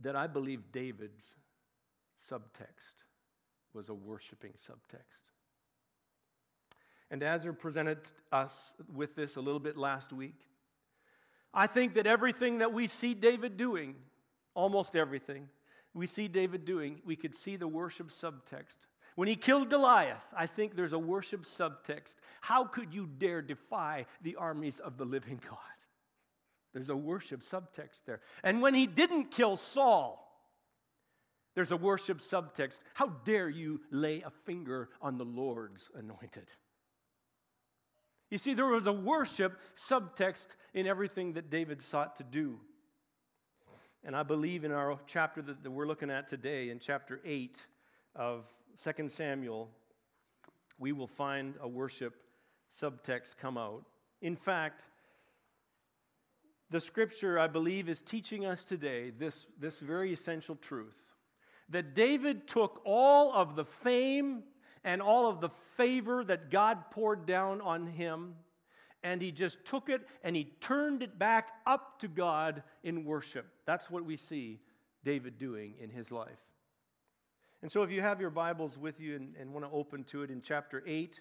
that 0.00 0.14
I 0.14 0.28
believe 0.28 0.70
David's 0.70 1.34
subtext 2.30 3.02
was 3.74 3.88
a 3.88 3.94
worshiping 3.94 4.52
subtext. 4.52 5.27
And 7.10 7.22
Azar 7.22 7.52
presented 7.52 7.98
us 8.30 8.74
with 8.94 9.16
this 9.16 9.36
a 9.36 9.40
little 9.40 9.60
bit 9.60 9.76
last 9.76 10.12
week. 10.12 10.40
I 11.54 11.66
think 11.66 11.94
that 11.94 12.06
everything 12.06 12.58
that 12.58 12.72
we 12.72 12.88
see 12.88 13.14
David 13.14 13.56
doing, 13.56 13.94
almost 14.54 14.94
everything 14.94 15.48
we 15.94 16.06
see 16.06 16.28
David 16.28 16.64
doing, 16.64 17.00
we 17.04 17.16
could 17.16 17.34
see 17.34 17.56
the 17.56 17.68
worship 17.68 18.10
subtext. 18.10 18.76
When 19.16 19.26
he 19.26 19.34
killed 19.34 19.68
Goliath, 19.68 20.22
I 20.36 20.46
think 20.46 20.76
there's 20.76 20.92
a 20.92 20.98
worship 20.98 21.44
subtext. 21.44 22.14
How 22.40 22.64
could 22.64 22.94
you 22.94 23.08
dare 23.18 23.42
defy 23.42 24.06
the 24.22 24.36
armies 24.36 24.78
of 24.78 24.96
the 24.96 25.04
living 25.04 25.40
God? 25.44 25.58
There's 26.72 26.88
a 26.88 26.96
worship 26.96 27.40
subtext 27.40 28.04
there. 28.06 28.20
And 28.44 28.62
when 28.62 28.74
he 28.74 28.86
didn't 28.86 29.32
kill 29.32 29.56
Saul, 29.56 30.24
there's 31.56 31.72
a 31.72 31.76
worship 31.76 32.20
subtext. 32.20 32.78
How 32.94 33.08
dare 33.24 33.48
you 33.48 33.80
lay 33.90 34.20
a 34.20 34.30
finger 34.30 34.90
on 35.02 35.18
the 35.18 35.24
Lord's 35.24 35.90
anointed? 35.96 36.52
You 38.30 38.38
see, 38.38 38.54
there 38.54 38.66
was 38.66 38.86
a 38.86 38.92
worship 38.92 39.58
subtext 39.76 40.48
in 40.74 40.86
everything 40.86 41.32
that 41.34 41.50
David 41.50 41.80
sought 41.80 42.16
to 42.16 42.24
do. 42.24 42.60
And 44.04 44.14
I 44.14 44.22
believe 44.22 44.64
in 44.64 44.72
our 44.72 44.98
chapter 45.06 45.42
that, 45.42 45.70
we're 45.70 45.86
looking 45.86 46.10
at 46.10 46.28
today, 46.28 46.70
in 46.70 46.78
chapter 46.78 47.20
8 47.24 47.64
of 48.14 48.44
2 48.82 49.08
Samuel, 49.08 49.70
we 50.78 50.92
will 50.92 51.06
find 51.06 51.54
a 51.60 51.68
worship 51.68 52.14
subtext 52.80 53.36
come 53.38 53.56
out. 53.56 53.84
In 54.20 54.36
fact, 54.36 54.84
the 56.70 56.80
scripture, 56.80 57.38
I 57.38 57.46
believe, 57.46 57.88
is 57.88 58.02
teaching 58.02 58.44
us 58.44 58.62
today 58.62 59.10
this, 59.10 59.46
this 59.58 59.78
very 59.78 60.12
essential 60.12 60.54
truth 60.56 61.00
that 61.70 61.94
David 61.94 62.46
took 62.46 62.80
all 62.84 63.32
of 63.32 63.56
the 63.56 63.64
fame 63.64 64.42
and 64.88 65.02
all 65.02 65.28
of 65.28 65.42
the 65.42 65.50
favor 65.76 66.24
that 66.24 66.50
God 66.50 66.90
poured 66.90 67.26
down 67.26 67.60
on 67.60 67.86
him. 67.86 68.34
And 69.02 69.20
he 69.20 69.30
just 69.30 69.62
took 69.66 69.90
it 69.90 70.00
and 70.24 70.34
he 70.34 70.44
turned 70.60 71.02
it 71.02 71.18
back 71.18 71.50
up 71.66 72.00
to 72.00 72.08
God 72.08 72.62
in 72.82 73.04
worship. 73.04 73.46
That's 73.66 73.90
what 73.90 74.06
we 74.06 74.16
see 74.16 74.60
David 75.04 75.38
doing 75.38 75.74
in 75.78 75.90
his 75.90 76.10
life. 76.10 76.40
And 77.60 77.70
so, 77.70 77.82
if 77.82 77.90
you 77.90 78.00
have 78.00 78.18
your 78.20 78.30
Bibles 78.30 78.78
with 78.78 78.98
you 78.98 79.16
and, 79.16 79.34
and 79.38 79.52
want 79.52 79.66
to 79.66 79.72
open 79.72 80.04
to 80.04 80.22
it 80.22 80.30
in 80.30 80.40
chapter 80.40 80.82
8, 80.86 81.20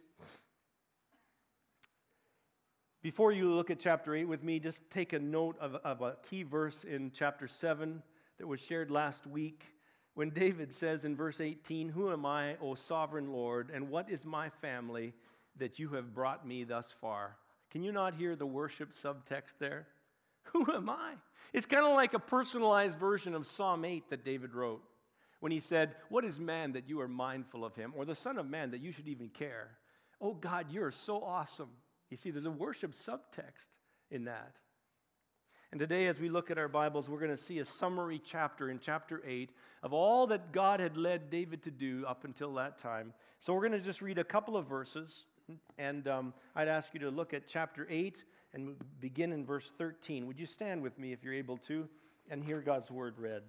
before 3.02 3.32
you 3.32 3.54
look 3.54 3.70
at 3.70 3.80
chapter 3.80 4.16
8 4.16 4.26
with 4.26 4.44
me, 4.44 4.60
just 4.60 4.82
take 4.90 5.14
a 5.14 5.20
note 5.20 5.58
of, 5.60 5.76
of 5.76 6.02
a 6.02 6.16
key 6.30 6.44
verse 6.44 6.84
in 6.84 7.12
chapter 7.12 7.48
7 7.48 8.02
that 8.38 8.48
was 8.48 8.62
shared 8.62 8.92
last 8.92 9.28
week 9.28 9.66
when 10.18 10.32
David 10.32 10.74
says 10.74 11.06
in 11.06 11.16
verse 11.16 11.40
18, 11.40 11.90
Who 11.90 12.12
am 12.12 12.26
I, 12.26 12.56
O 12.60 12.74
sovereign 12.74 13.32
Lord, 13.32 13.70
and 13.72 13.88
what 13.88 14.10
is 14.10 14.26
my 14.26 14.50
family 14.50 15.14
that 15.58 15.78
you 15.78 15.90
have 15.90 16.16
brought 16.16 16.44
me 16.44 16.64
thus 16.64 16.92
far? 17.00 17.36
Can 17.70 17.84
you 17.84 17.92
not 17.92 18.16
hear 18.16 18.36
the 18.36 18.44
worship 18.44 18.94
subtext 18.94 19.60
there? 19.60 19.86
Who 20.54 20.74
am 20.74 20.90
I? 20.90 21.14
It's 21.54 21.68
kind 21.68 21.86
of 21.86 21.94
like 21.94 22.16
a 22.16 22.20
personalized 22.20 22.98
version 22.98 23.36
of 23.36 23.46
Psalm 23.46 23.86
8 23.86 24.10
that 24.10 24.26
David 24.26 24.56
wrote 24.56 24.82
when 25.40 25.52
he 25.52 25.60
said, 25.60 25.94
What 26.10 26.26
is 26.26 26.40
man 26.40 26.72
that 26.72 26.90
you 26.90 27.00
are 27.00 27.08
mindful 27.08 27.64
of 27.64 27.76
him, 27.76 27.94
or 27.96 28.04
the 28.04 28.16
Son 28.16 28.40
of 28.40 28.50
Man 28.50 28.72
that 28.72 28.82
you 28.82 28.92
should 28.92 29.08
even 29.08 29.30
care? 29.30 29.70
Oh 30.20 30.34
God, 30.34 30.72
you're 30.72 30.90
so 30.90 31.24
awesome. 31.24 31.70
You 32.10 32.18
see, 32.18 32.32
there's 32.32 32.48
a 32.48 32.50
worship 32.50 32.94
subtext 32.94 33.78
in 34.10 34.26
that. 34.26 34.56
And 35.72 35.80
today, 35.82 36.08
as 36.08 36.18
we 36.18 36.30
look 36.30 36.50
at 36.50 36.58
our 36.58 36.70
Bibles, 36.70 37.10
we're 37.10 37.20
going 37.20 37.30
to 37.30 37.36
see 37.36 37.60
a 37.60 37.66
summary 37.66 38.22
chapter 38.24 38.70
in 38.70 38.80
chapter 38.80 39.22
8 39.26 39.52
of 39.84 39.92
all 39.92 40.26
that 40.28 40.54
God 40.54 40.80
had 40.80 40.96
led 40.96 41.30
David 41.30 41.62
to 41.64 41.72
do 41.72 42.06
up 42.08 42.24
until 42.24 42.54
that 42.54 42.78
time. 42.78 43.14
So 43.40 43.54
we're 43.54 43.68
going 43.68 43.74
to 43.74 43.82
just 43.82 44.02
read 44.02 44.18
a 44.18 44.24
couple 44.24 44.56
of 44.56 44.66
verses, 44.66 45.26
and 45.78 46.08
um, 46.08 46.34
I'd 46.56 46.70
ask 46.70 46.94
you 46.94 47.02
to 47.02 47.10
look 47.10 47.34
at 47.34 47.50
chapter 47.50 47.86
8 47.90 48.24
and 48.54 48.76
begin 49.02 49.34
in 49.34 49.46
verse 49.46 49.74
13. 49.78 50.26
Would 50.26 50.40
you 50.40 50.46
stand 50.46 50.82
with 50.82 50.98
me 50.98 51.12
if 51.12 51.22
you're 51.22 51.34
able 51.34 51.58
to 51.58 51.90
and 52.30 52.42
hear 52.42 52.62
God's 52.62 52.90
word 52.90 53.16
read? 53.20 53.42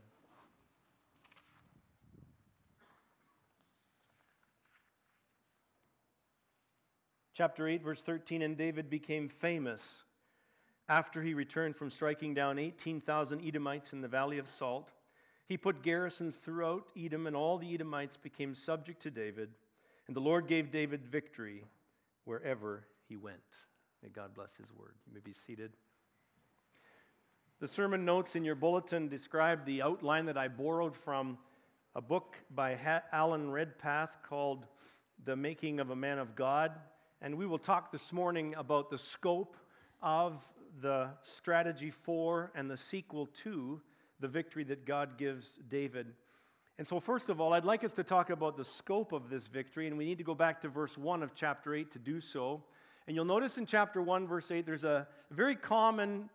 Chapter 7.33 7.69
8, 7.69 7.85
verse 7.85 8.03
13 8.03 8.43
And 8.43 8.57
David 8.57 8.91
became 8.91 9.29
famous 9.29 10.03
after 10.88 11.23
he 11.23 11.35
returned 11.35 11.76
from 11.76 11.90
striking 11.90 12.35
down 12.35 12.59
18,000 12.59 13.42
Edomites 13.45 13.92
in 13.92 14.00
the 14.00 14.09
Valley 14.09 14.38
of 14.38 14.49
Salt, 14.49 14.92
he 15.47 15.57
put 15.57 15.83
garrisons 15.83 16.37
throughout 16.37 16.88
Edom, 16.97 17.26
and 17.26 17.35
all 17.35 17.59
the 17.59 17.73
Edomites 17.73 18.16
became 18.16 18.54
subject 18.54 19.00
to 19.02 19.11
David. 19.11 19.50
And 20.07 20.16
the 20.16 20.21
Lord 20.21 20.47
gave 20.47 20.71
David 20.71 21.04
victory 21.04 21.64
wherever 22.25 22.85
he 23.09 23.16
went. 23.16 23.37
May 24.02 24.11
God 24.11 24.35
bless 24.35 24.57
his 24.57 24.73
word. 24.78 24.95
You 25.07 25.14
may 25.14 25.21
be 25.21 25.33
seated. 25.33 25.73
The 27.61 27.68
sermon 27.68 28.04
notes 28.04 28.37
in 28.37 28.45
your 28.45 28.54
bulletin 28.54 29.09
describe 29.09 29.64
the 29.64 29.83
outline 29.83 30.26
that 30.26 30.38
I 30.38 30.49
borrowed 30.49 30.95
from 30.95 31.38
a 31.95 32.00
book 32.00 32.37
by 32.54 32.78
Alan 33.12 33.50
Redpath 33.50 34.18
called 34.23 34.66
The 35.25 35.35
Making 35.35 35.80
of 35.80 35.90
a 35.90 35.97
Man 35.97 36.18
of 36.18 36.37
God. 36.37 36.73
And 37.21 37.37
we 37.37 37.47
will 37.47 37.59
talk 37.59 37.90
this 37.90 38.12
morning 38.12 38.54
about 38.57 38.90
the 38.90 38.99
scope 38.99 39.57
of 40.00 40.47
the 40.80 41.11
strategy 41.23 41.90
for 41.90 42.50
and 42.54 42.70
the 42.70 42.76
sequel 42.76 43.26
to 43.26 43.80
the 44.20 44.28
victory 44.28 44.64
that 44.64 44.85
God 44.85 45.18
gives 45.18 45.58
David. 45.68 46.06
And 46.78 46.87
so, 46.87 47.00
first 47.00 47.28
of 47.28 47.40
all, 47.40 47.52
I'd 47.54 47.64
like 47.64 47.82
us 47.82 47.92
to 47.94 48.04
talk 48.04 48.30
about 48.30 48.56
the 48.56 48.64
scope 48.64 49.12
of 49.12 49.30
this 49.30 49.47
victory, 49.47 49.88
and 49.88 49.99
we 49.99 50.04
need 50.04 50.18
to 50.18 50.25
go 50.25 50.35
back 50.35 50.61
to 50.61 50.68
verse 50.68 50.97
1 50.97 51.23
of 51.23 51.35
chapter 51.35 51.75
8 51.75 51.90
to 51.92 51.99
do 51.99 52.20
so. 52.20 52.62
And 53.06 53.16
you'll 53.16 53.25
notice 53.25 53.58
in 53.58 53.66
chapter 53.66 54.00
1, 54.00 54.26
verse 54.28 54.50
8, 54.50 54.64
there's 54.64 54.85
a 54.85 55.08
very 55.30 55.56
common 55.56 56.30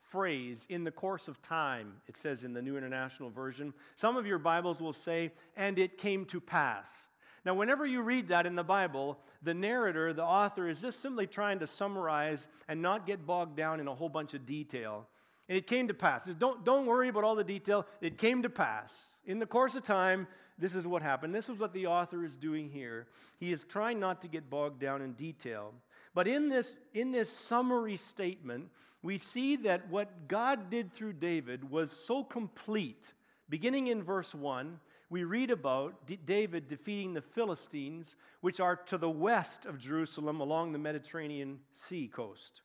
phrase 0.00 0.66
in 0.70 0.84
the 0.84 0.90
course 0.90 1.28
of 1.28 1.42
time, 1.42 1.94
it 2.06 2.16
says 2.16 2.44
in 2.44 2.52
the 2.52 2.62
New 2.62 2.78
International 2.78 3.30
Version. 3.30 3.74
Some 3.96 4.16
of 4.16 4.26
your 4.26 4.38
Bibles 4.38 4.80
will 4.80 4.92
say, 4.92 5.32
and 5.56 5.78
it 5.78 5.98
came 5.98 6.24
to 6.26 6.40
pass. 6.40 7.06
Now, 7.44 7.54
whenever 7.54 7.84
you 7.84 8.02
read 8.02 8.28
that 8.28 8.46
in 8.46 8.54
the 8.54 8.64
Bible, 8.64 9.18
the 9.42 9.52
narrator, 9.52 10.12
the 10.12 10.24
author, 10.24 10.68
is 10.68 10.80
just 10.80 11.00
simply 11.00 11.26
trying 11.26 11.58
to 11.58 11.66
summarize 11.66 12.48
and 12.68 12.80
not 12.80 13.06
get 13.06 13.26
bogged 13.26 13.56
down 13.56 13.80
in 13.80 13.88
a 13.88 13.94
whole 13.94 14.08
bunch 14.08 14.32
of 14.32 14.46
detail. 14.46 15.06
And 15.48 15.58
it 15.58 15.66
came 15.66 15.88
to 15.88 15.94
pass. 15.94 16.24
Don't, 16.24 16.64
don't 16.64 16.86
worry 16.86 17.08
about 17.08 17.24
all 17.24 17.34
the 17.34 17.44
detail. 17.44 17.86
It 18.00 18.16
came 18.16 18.42
to 18.42 18.50
pass. 18.50 19.10
In 19.26 19.38
the 19.38 19.46
course 19.46 19.74
of 19.74 19.84
time, 19.84 20.26
this 20.58 20.74
is 20.74 20.86
what 20.86 21.02
happened. 21.02 21.34
This 21.34 21.50
is 21.50 21.58
what 21.58 21.74
the 21.74 21.86
author 21.86 22.24
is 22.24 22.36
doing 22.36 22.70
here. 22.70 23.08
He 23.38 23.52
is 23.52 23.64
trying 23.64 24.00
not 24.00 24.22
to 24.22 24.28
get 24.28 24.48
bogged 24.48 24.80
down 24.80 25.02
in 25.02 25.12
detail. 25.12 25.74
But 26.14 26.28
in 26.28 26.48
this, 26.48 26.74
in 26.94 27.12
this 27.12 27.28
summary 27.28 27.96
statement, 27.96 28.70
we 29.02 29.18
see 29.18 29.56
that 29.56 29.88
what 29.90 30.28
God 30.28 30.70
did 30.70 30.94
through 30.94 31.14
David 31.14 31.70
was 31.70 31.90
so 31.90 32.24
complete. 32.24 33.12
Beginning 33.50 33.88
in 33.88 34.02
verse 34.02 34.34
1, 34.34 34.78
we 35.10 35.24
read 35.24 35.50
about 35.50 36.06
D- 36.06 36.18
David 36.24 36.68
defeating 36.68 37.14
the 37.14 37.22
Philistines, 37.22 38.16
which 38.40 38.60
are 38.60 38.76
to 38.76 38.98
the 38.98 39.10
west 39.10 39.66
of 39.66 39.78
Jerusalem 39.78 40.40
along 40.40 40.72
the 40.72 40.78
Mediterranean 40.78 41.60
Sea 41.72 42.08
coast. 42.08 42.62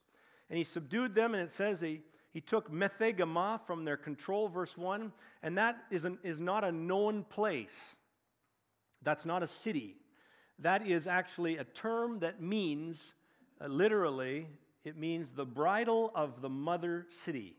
And 0.49 0.57
he 0.57 0.63
subdued 0.63 1.15
them, 1.15 1.33
and 1.33 1.43
it 1.43 1.51
says 1.51 1.81
he, 1.81 2.01
he 2.31 2.41
took 2.41 2.71
Metheg-ammah 2.71 3.61
from 3.65 3.85
their 3.85 3.97
control, 3.97 4.47
verse 4.47 4.77
1, 4.77 5.11
and 5.43 5.57
that 5.57 5.77
is, 5.91 6.05
an, 6.05 6.17
is 6.23 6.39
not 6.39 6.63
a 6.63 6.71
known 6.71 7.23
place. 7.23 7.95
That's 9.03 9.25
not 9.25 9.43
a 9.43 9.47
city. 9.47 9.95
that 10.59 10.85
is 10.85 11.07
actually 11.07 11.57
a 11.57 11.63
term 11.63 12.19
that 12.19 12.41
means, 12.41 13.13
uh, 13.61 13.67
literally, 13.67 14.47
it 14.83 14.97
means 14.97 15.31
the 15.31 15.45
bridle 15.45 16.11
of 16.15 16.41
the 16.41 16.49
mother 16.49 17.05
city. 17.09 17.55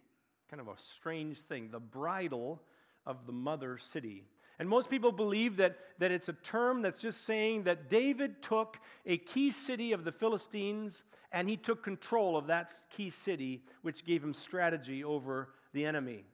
Kind 0.50 0.60
of 0.60 0.68
a 0.68 0.74
strange 0.76 1.40
thing, 1.42 1.70
the 1.70 1.80
bridle 1.80 2.60
of 3.06 3.26
the 3.26 3.32
mother 3.32 3.78
city. 3.78 4.24
And 4.58 4.68
most 4.68 4.90
people 4.90 5.10
believe 5.10 5.56
that, 5.56 5.78
that 5.98 6.10
it's 6.10 6.28
a 6.28 6.34
term 6.34 6.82
that's 6.82 6.98
just 6.98 7.24
saying 7.24 7.62
that 7.62 7.88
David 7.88 8.42
took 8.42 8.78
a 9.06 9.16
key 9.16 9.50
city 9.50 9.92
of 9.92 10.04
the 10.04 10.12
Philistines 10.12 11.02
and 11.32 11.48
he 11.48 11.56
took 11.56 11.82
control 11.82 12.36
of 12.36 12.48
that 12.48 12.70
key 12.90 13.08
city, 13.08 13.62
which 13.82 14.04
gave 14.04 14.22
him 14.22 14.34
strategy 14.34 15.02
over 15.02 15.48
the 15.72 15.86
enemy. 15.86 16.24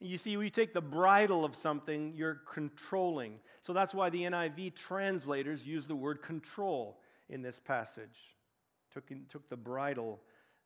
You 0.00 0.18
see, 0.18 0.36
when 0.36 0.44
you 0.44 0.50
take 0.50 0.72
the 0.72 0.80
bridle 0.80 1.44
of 1.44 1.54
something, 1.54 2.12
you're 2.14 2.40
controlling. 2.50 3.40
So 3.60 3.72
that's 3.72 3.94
why 3.94 4.10
the 4.10 4.22
NIV 4.22 4.74
translators 4.74 5.66
use 5.66 5.86
the 5.86 5.96
word 5.96 6.22
control 6.22 7.00
in 7.28 7.42
this 7.42 7.58
passage. 7.58 8.36
Took, 8.92 9.10
took 9.28 9.48
the 9.48 9.56
bridle 9.56 10.20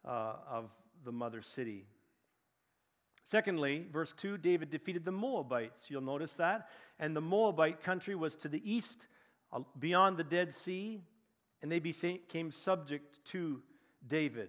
uh, 0.04 0.34
of 0.48 0.70
the 1.04 1.12
mother 1.12 1.42
city. 1.42 1.86
Secondly, 3.28 3.84
verse 3.92 4.14
2 4.14 4.38
David 4.38 4.70
defeated 4.70 5.04
the 5.04 5.12
Moabites. 5.12 5.90
You'll 5.90 6.00
notice 6.00 6.32
that. 6.34 6.70
And 6.98 7.14
the 7.14 7.20
Moabite 7.20 7.82
country 7.82 8.14
was 8.14 8.34
to 8.36 8.48
the 8.48 8.62
east, 8.64 9.06
uh, 9.52 9.60
beyond 9.78 10.16
the 10.16 10.24
Dead 10.24 10.54
Sea, 10.54 11.02
and 11.60 11.70
they 11.70 11.78
became 11.78 12.50
subject 12.50 13.22
to 13.26 13.60
David. 14.06 14.48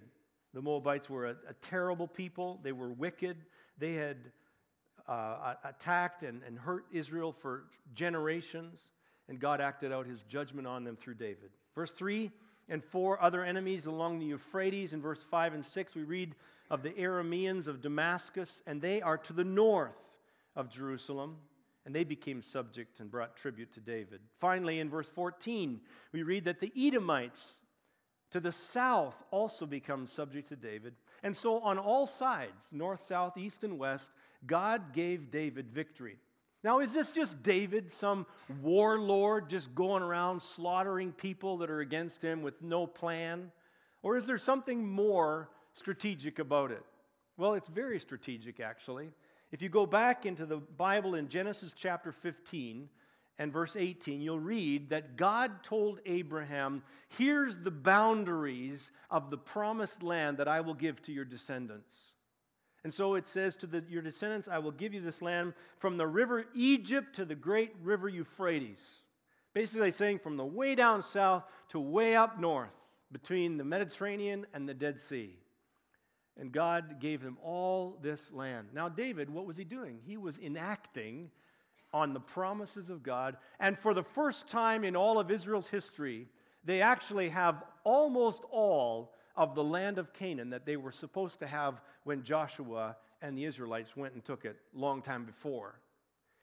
The 0.54 0.62
Moabites 0.62 1.10
were 1.10 1.26
a, 1.26 1.36
a 1.46 1.52
terrible 1.60 2.08
people, 2.08 2.58
they 2.62 2.72
were 2.72 2.90
wicked. 2.90 3.36
They 3.76 3.92
had 3.92 4.16
uh, 5.06 5.56
attacked 5.62 6.22
and, 6.22 6.40
and 6.46 6.58
hurt 6.58 6.86
Israel 6.90 7.32
for 7.32 7.64
generations, 7.92 8.92
and 9.28 9.38
God 9.38 9.60
acted 9.60 9.92
out 9.92 10.06
his 10.06 10.22
judgment 10.22 10.66
on 10.66 10.84
them 10.84 10.96
through 10.96 11.16
David. 11.16 11.50
Verse 11.74 11.92
3 11.92 12.30
and 12.70 12.82
4 12.82 13.22
other 13.22 13.44
enemies 13.44 13.84
along 13.84 14.20
the 14.20 14.26
Euphrates. 14.26 14.94
In 14.94 15.02
verse 15.02 15.22
5 15.22 15.52
and 15.52 15.66
6, 15.66 15.94
we 15.94 16.02
read 16.02 16.34
of 16.70 16.82
the 16.82 16.90
Arameans 16.90 17.66
of 17.66 17.82
Damascus, 17.82 18.62
and 18.66 18.80
they 18.80 19.02
are 19.02 19.18
to 19.18 19.32
the 19.32 19.44
north 19.44 19.96
of 20.56 20.70
Jerusalem. 20.70 21.36
And 21.86 21.94
they 21.94 22.04
became 22.04 22.42
subject 22.42 23.00
and 23.00 23.10
brought 23.10 23.36
tribute 23.36 23.72
to 23.72 23.80
David. 23.80 24.20
Finally, 24.38 24.80
in 24.80 24.90
verse 24.90 25.08
14, 25.08 25.80
we 26.12 26.22
read 26.22 26.44
that 26.44 26.60
the 26.60 26.70
Edomites 26.76 27.60
to 28.30 28.38
the 28.38 28.52
south 28.52 29.14
also 29.30 29.66
become 29.66 30.06
subject 30.06 30.48
to 30.48 30.56
David. 30.56 30.94
And 31.22 31.36
so, 31.36 31.58
on 31.60 31.78
all 31.78 32.06
sides, 32.06 32.68
north, 32.70 33.00
south, 33.00 33.36
east, 33.36 33.64
and 33.64 33.78
west, 33.78 34.12
God 34.46 34.92
gave 34.92 35.30
David 35.30 35.70
victory. 35.70 36.16
Now, 36.62 36.80
is 36.80 36.92
this 36.92 37.12
just 37.12 37.42
David, 37.42 37.90
some 37.90 38.26
warlord 38.60 39.48
just 39.48 39.74
going 39.74 40.02
around 40.02 40.42
slaughtering 40.42 41.12
people 41.12 41.58
that 41.58 41.70
are 41.70 41.80
against 41.80 42.22
him 42.22 42.42
with 42.42 42.60
no 42.60 42.86
plan? 42.86 43.50
Or 44.02 44.16
is 44.16 44.26
there 44.26 44.38
something 44.38 44.86
more 44.86 45.48
strategic 45.74 46.38
about 46.38 46.70
it? 46.70 46.82
Well, 47.36 47.54
it's 47.54 47.68
very 47.68 47.98
strategic, 47.98 48.60
actually. 48.60 49.10
If 49.52 49.62
you 49.62 49.68
go 49.68 49.86
back 49.86 50.26
into 50.26 50.46
the 50.46 50.58
Bible 50.58 51.14
in 51.14 51.28
Genesis 51.28 51.74
chapter 51.74 52.12
15 52.12 52.88
and 53.38 53.52
verse 53.52 53.74
18, 53.74 54.20
you'll 54.20 54.38
read 54.38 54.90
that 54.90 55.16
God 55.16 55.64
told 55.64 56.00
Abraham, 56.06 56.82
Here's 57.08 57.56
the 57.56 57.70
boundaries 57.70 58.92
of 59.10 59.30
the 59.30 59.38
promised 59.38 60.02
land 60.02 60.36
that 60.38 60.48
I 60.48 60.60
will 60.60 60.74
give 60.74 61.00
to 61.02 61.12
your 61.12 61.24
descendants. 61.24 62.12
And 62.84 62.94
so 62.94 63.14
it 63.14 63.26
says 63.26 63.56
to 63.56 63.66
the, 63.66 63.84
your 63.88 64.02
descendants, 64.02 64.48
I 64.48 64.58
will 64.58 64.70
give 64.70 64.94
you 64.94 65.00
this 65.00 65.20
land 65.20 65.54
from 65.78 65.96
the 65.96 66.06
river 66.06 66.46
Egypt 66.54 67.14
to 67.16 67.24
the 67.24 67.34
great 67.34 67.72
river 67.82 68.08
Euphrates. 68.08 68.82
Basically, 69.52 69.90
saying 69.90 70.20
from 70.20 70.36
the 70.36 70.44
way 70.44 70.74
down 70.74 71.02
south 71.02 71.42
to 71.70 71.80
way 71.80 72.14
up 72.14 72.38
north 72.38 72.74
between 73.10 73.56
the 73.56 73.64
Mediterranean 73.64 74.46
and 74.54 74.68
the 74.68 74.74
Dead 74.74 75.00
Sea. 75.00 75.34
And 76.40 76.50
God 76.50 77.00
gave 77.00 77.22
them 77.22 77.36
all 77.42 77.98
this 78.00 78.32
land. 78.32 78.68
Now, 78.72 78.88
David, 78.88 79.28
what 79.28 79.44
was 79.44 79.58
he 79.58 79.64
doing? 79.64 79.98
He 80.06 80.16
was 80.16 80.38
enacting 80.38 81.30
on 81.92 82.14
the 82.14 82.20
promises 82.20 82.88
of 82.88 83.02
God. 83.02 83.36
And 83.60 83.78
for 83.78 83.92
the 83.92 84.02
first 84.02 84.48
time 84.48 84.82
in 84.82 84.96
all 84.96 85.18
of 85.18 85.30
Israel's 85.30 85.68
history, 85.68 86.28
they 86.64 86.80
actually 86.80 87.28
have 87.28 87.62
almost 87.84 88.42
all 88.50 89.12
of 89.36 89.54
the 89.54 89.62
land 89.62 89.98
of 89.98 90.14
Canaan 90.14 90.50
that 90.50 90.64
they 90.64 90.78
were 90.78 90.92
supposed 90.92 91.40
to 91.40 91.46
have 91.46 91.82
when 92.04 92.22
Joshua 92.22 92.96
and 93.20 93.36
the 93.36 93.44
Israelites 93.44 93.94
went 93.94 94.14
and 94.14 94.24
took 94.24 94.46
it 94.46 94.56
long 94.72 95.02
time 95.02 95.26
before. 95.26 95.78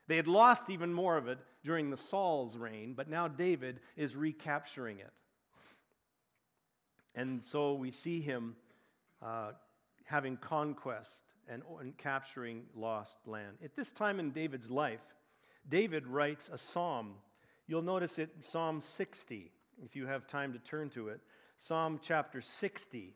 They 0.07 0.15
had 0.15 0.27
lost 0.27 0.69
even 0.69 0.93
more 0.93 1.17
of 1.17 1.27
it 1.27 1.39
during 1.63 1.89
the 1.89 1.97
Saul's 1.97 2.55
reign, 2.55 2.93
but 2.93 3.09
now 3.09 3.27
David 3.27 3.79
is 3.95 4.15
recapturing 4.15 4.99
it. 4.99 5.11
And 7.15 7.43
so 7.43 7.73
we 7.73 7.89
see 7.89 8.21
him 8.21 8.55
uh, 9.25 9.53
having 10.07 10.37
conquest 10.37 11.21
and, 11.47 11.61
and 11.79 11.97
capturing 11.97 12.63
lost 12.75 13.19
land. 13.25 13.57
At 13.63 13.75
this 13.75 13.91
time 13.91 14.19
in 14.19 14.31
David's 14.31 14.69
life, 14.69 15.01
David 15.67 16.07
writes 16.07 16.49
a 16.51 16.57
psalm. 16.57 17.15
You'll 17.67 17.81
notice 17.81 18.17
it 18.17 18.29
Psalm 18.39 18.81
60, 18.81 19.51
if 19.83 19.95
you 19.95 20.07
have 20.07 20.27
time 20.27 20.53
to 20.53 20.59
turn 20.59 20.89
to 20.91 21.09
it. 21.09 21.19
Psalm 21.57 21.99
chapter 22.01 22.41
60. 22.41 23.13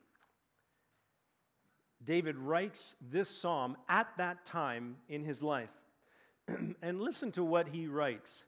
David 2.03 2.37
writes 2.37 2.95
this 2.99 3.29
psalm 3.29 3.77
at 3.87 4.07
that 4.17 4.45
time 4.45 4.97
in 5.07 5.23
his 5.23 5.41
life. 5.41 5.69
and 6.81 7.01
listen 7.01 7.31
to 7.33 7.43
what 7.43 7.69
he 7.69 7.87
writes. 7.87 8.43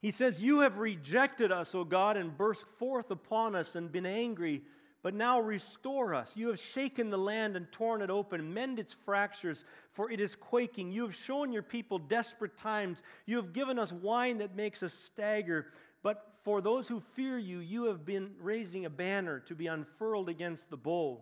He 0.00 0.10
says, 0.10 0.42
You 0.42 0.60
have 0.60 0.78
rejected 0.78 1.50
us, 1.50 1.74
O 1.74 1.82
God, 1.82 2.16
and 2.16 2.36
burst 2.36 2.66
forth 2.78 3.10
upon 3.10 3.56
us 3.56 3.74
and 3.74 3.90
been 3.90 4.06
angry. 4.06 4.62
But 5.04 5.12
now 5.12 5.38
restore 5.38 6.14
us. 6.14 6.32
You 6.34 6.48
have 6.48 6.58
shaken 6.58 7.10
the 7.10 7.18
land 7.18 7.56
and 7.56 7.70
torn 7.70 8.00
it 8.00 8.08
open. 8.08 8.54
Mend 8.54 8.78
its 8.78 8.94
fractures, 8.94 9.66
for 9.92 10.10
it 10.10 10.18
is 10.18 10.34
quaking. 10.34 10.92
You 10.92 11.02
have 11.02 11.14
shown 11.14 11.52
your 11.52 11.62
people 11.62 11.98
desperate 11.98 12.56
times. 12.56 13.02
You 13.26 13.36
have 13.36 13.52
given 13.52 13.78
us 13.78 13.92
wine 13.92 14.38
that 14.38 14.56
makes 14.56 14.82
us 14.82 14.94
stagger. 14.94 15.66
But 16.02 16.26
for 16.42 16.62
those 16.62 16.88
who 16.88 17.00
fear 17.12 17.36
you, 17.36 17.58
you 17.58 17.84
have 17.84 18.06
been 18.06 18.30
raising 18.40 18.86
a 18.86 18.90
banner 18.90 19.40
to 19.40 19.54
be 19.54 19.66
unfurled 19.66 20.30
against 20.30 20.70
the 20.70 20.78
bow. 20.78 21.20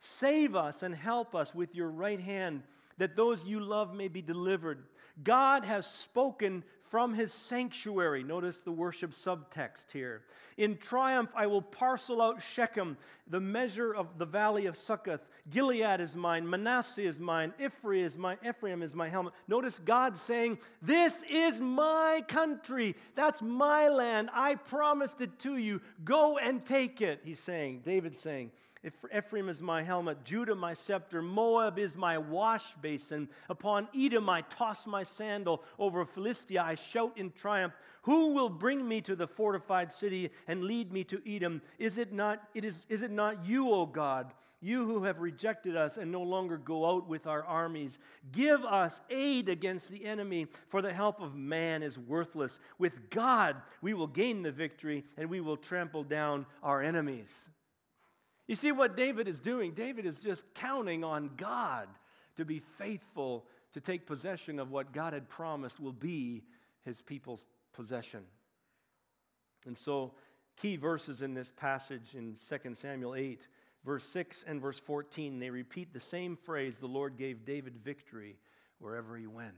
Save 0.00 0.56
us 0.56 0.82
and 0.82 0.92
help 0.92 1.36
us 1.36 1.54
with 1.54 1.72
your 1.72 1.88
right 1.88 2.20
hand, 2.20 2.64
that 2.98 3.14
those 3.14 3.44
you 3.44 3.60
love 3.60 3.94
may 3.94 4.08
be 4.08 4.22
delivered. 4.22 4.82
God 5.22 5.64
has 5.64 5.86
spoken 5.86 6.64
from 6.90 7.14
his 7.14 7.32
sanctuary. 7.32 8.22
Notice 8.22 8.60
the 8.60 8.72
worship 8.72 9.12
subtext 9.12 9.92
here. 9.92 10.22
In 10.56 10.76
triumph, 10.76 11.30
I 11.34 11.46
will 11.46 11.62
parcel 11.62 12.20
out 12.20 12.42
Shechem, 12.42 12.98
the 13.28 13.40
measure 13.40 13.94
of 13.94 14.18
the 14.18 14.26
valley 14.26 14.66
of 14.66 14.76
Succoth. 14.76 15.26
Gilead 15.48 16.00
is 16.00 16.14
mine, 16.14 16.50
Manasseh 16.50 17.04
is 17.04 17.18
mine, 17.18 17.54
Ephraim 17.58 18.04
is 18.04 18.16
my 18.16 18.36
Ephraim 18.46 18.82
is 18.82 18.94
my 18.94 19.08
helmet. 19.08 19.32
Notice 19.46 19.78
God 19.78 20.18
saying, 20.18 20.58
"This 20.82 21.22
is 21.28 21.58
my 21.60 22.24
country. 22.28 22.96
That's 23.14 23.40
my 23.40 23.88
land. 23.88 24.28
I 24.32 24.56
promised 24.56 25.20
it 25.20 25.38
to 25.40 25.56
you. 25.56 25.80
Go 26.04 26.36
and 26.38 26.64
take 26.66 27.00
it." 27.00 27.20
He's 27.24 27.40
saying, 27.40 27.80
David's 27.84 28.18
saying, 28.18 28.50
Ephraim 28.82 29.50
is 29.50 29.60
my 29.60 29.82
helmet, 29.82 30.24
Judah 30.24 30.54
my 30.54 30.72
scepter, 30.72 31.20
Moab 31.20 31.78
is 31.78 31.94
my 31.94 32.16
wash 32.16 32.74
basin. 32.80 33.28
Upon 33.50 33.88
Edom 33.94 34.30
I 34.30 34.40
toss 34.42 34.86
my 34.86 35.02
sandal, 35.02 35.62
over 35.78 36.06
Philistia 36.06 36.62
I 36.62 36.76
shout 36.76 37.18
in 37.18 37.30
triumph. 37.32 37.74
Who 38.02 38.32
will 38.32 38.48
bring 38.48 38.88
me 38.88 39.02
to 39.02 39.14
the 39.14 39.26
fortified 39.26 39.92
city 39.92 40.30
and 40.48 40.64
lead 40.64 40.92
me 40.92 41.04
to 41.04 41.20
Edom? 41.28 41.60
Is 41.78 41.98
it 41.98 42.12
not, 42.12 42.42
it 42.54 42.64
is, 42.64 42.86
is 42.88 43.02
it 43.02 43.10
not 43.10 43.44
you, 43.44 43.70
O 43.70 43.84
God? 43.84 44.32
You 44.62 44.86
who 44.86 45.04
have 45.04 45.20
rejected 45.20 45.76
us 45.76 45.98
and 45.98 46.10
no 46.10 46.22
longer 46.22 46.56
go 46.58 46.86
out 46.86 47.08
with 47.08 47.26
our 47.26 47.44
armies. 47.44 47.98
Give 48.32 48.62
us 48.64 49.00
aid 49.08 49.48
against 49.48 49.90
the 49.90 50.04
enemy, 50.04 50.48
for 50.68 50.80
the 50.80 50.92
help 50.92 51.20
of 51.20 51.34
man 51.34 51.82
is 51.82 51.98
worthless. 51.98 52.58
With 52.78 53.10
God 53.10 53.56
we 53.82 53.92
will 53.92 54.06
gain 54.06 54.42
the 54.42 54.52
victory 54.52 55.04
and 55.18 55.28
we 55.28 55.40
will 55.40 55.56
trample 55.58 56.04
down 56.04 56.46
our 56.62 56.82
enemies. 56.82 57.50
You 58.50 58.56
see 58.56 58.72
what 58.72 58.96
David 58.96 59.28
is 59.28 59.38
doing? 59.38 59.74
David 59.74 60.06
is 60.06 60.18
just 60.18 60.44
counting 60.54 61.04
on 61.04 61.30
God 61.36 61.86
to 62.34 62.44
be 62.44 62.58
faithful 62.58 63.46
to 63.74 63.80
take 63.80 64.08
possession 64.08 64.58
of 64.58 64.72
what 64.72 64.92
God 64.92 65.12
had 65.12 65.28
promised 65.28 65.78
will 65.78 65.92
be 65.92 66.42
his 66.84 67.00
people's 67.00 67.44
possession. 67.72 68.24
And 69.68 69.78
so, 69.78 70.14
key 70.56 70.74
verses 70.74 71.22
in 71.22 71.32
this 71.32 71.52
passage 71.56 72.16
in 72.16 72.34
2 72.34 72.74
Samuel 72.74 73.14
8, 73.14 73.46
verse 73.84 74.02
6 74.06 74.44
and 74.48 74.60
verse 74.60 74.80
14, 74.80 75.38
they 75.38 75.50
repeat 75.50 75.92
the 75.92 76.00
same 76.00 76.36
phrase 76.36 76.76
the 76.76 76.88
Lord 76.88 77.16
gave 77.16 77.44
David 77.44 77.76
victory 77.76 78.36
wherever 78.80 79.16
he 79.16 79.28
went. 79.28 79.54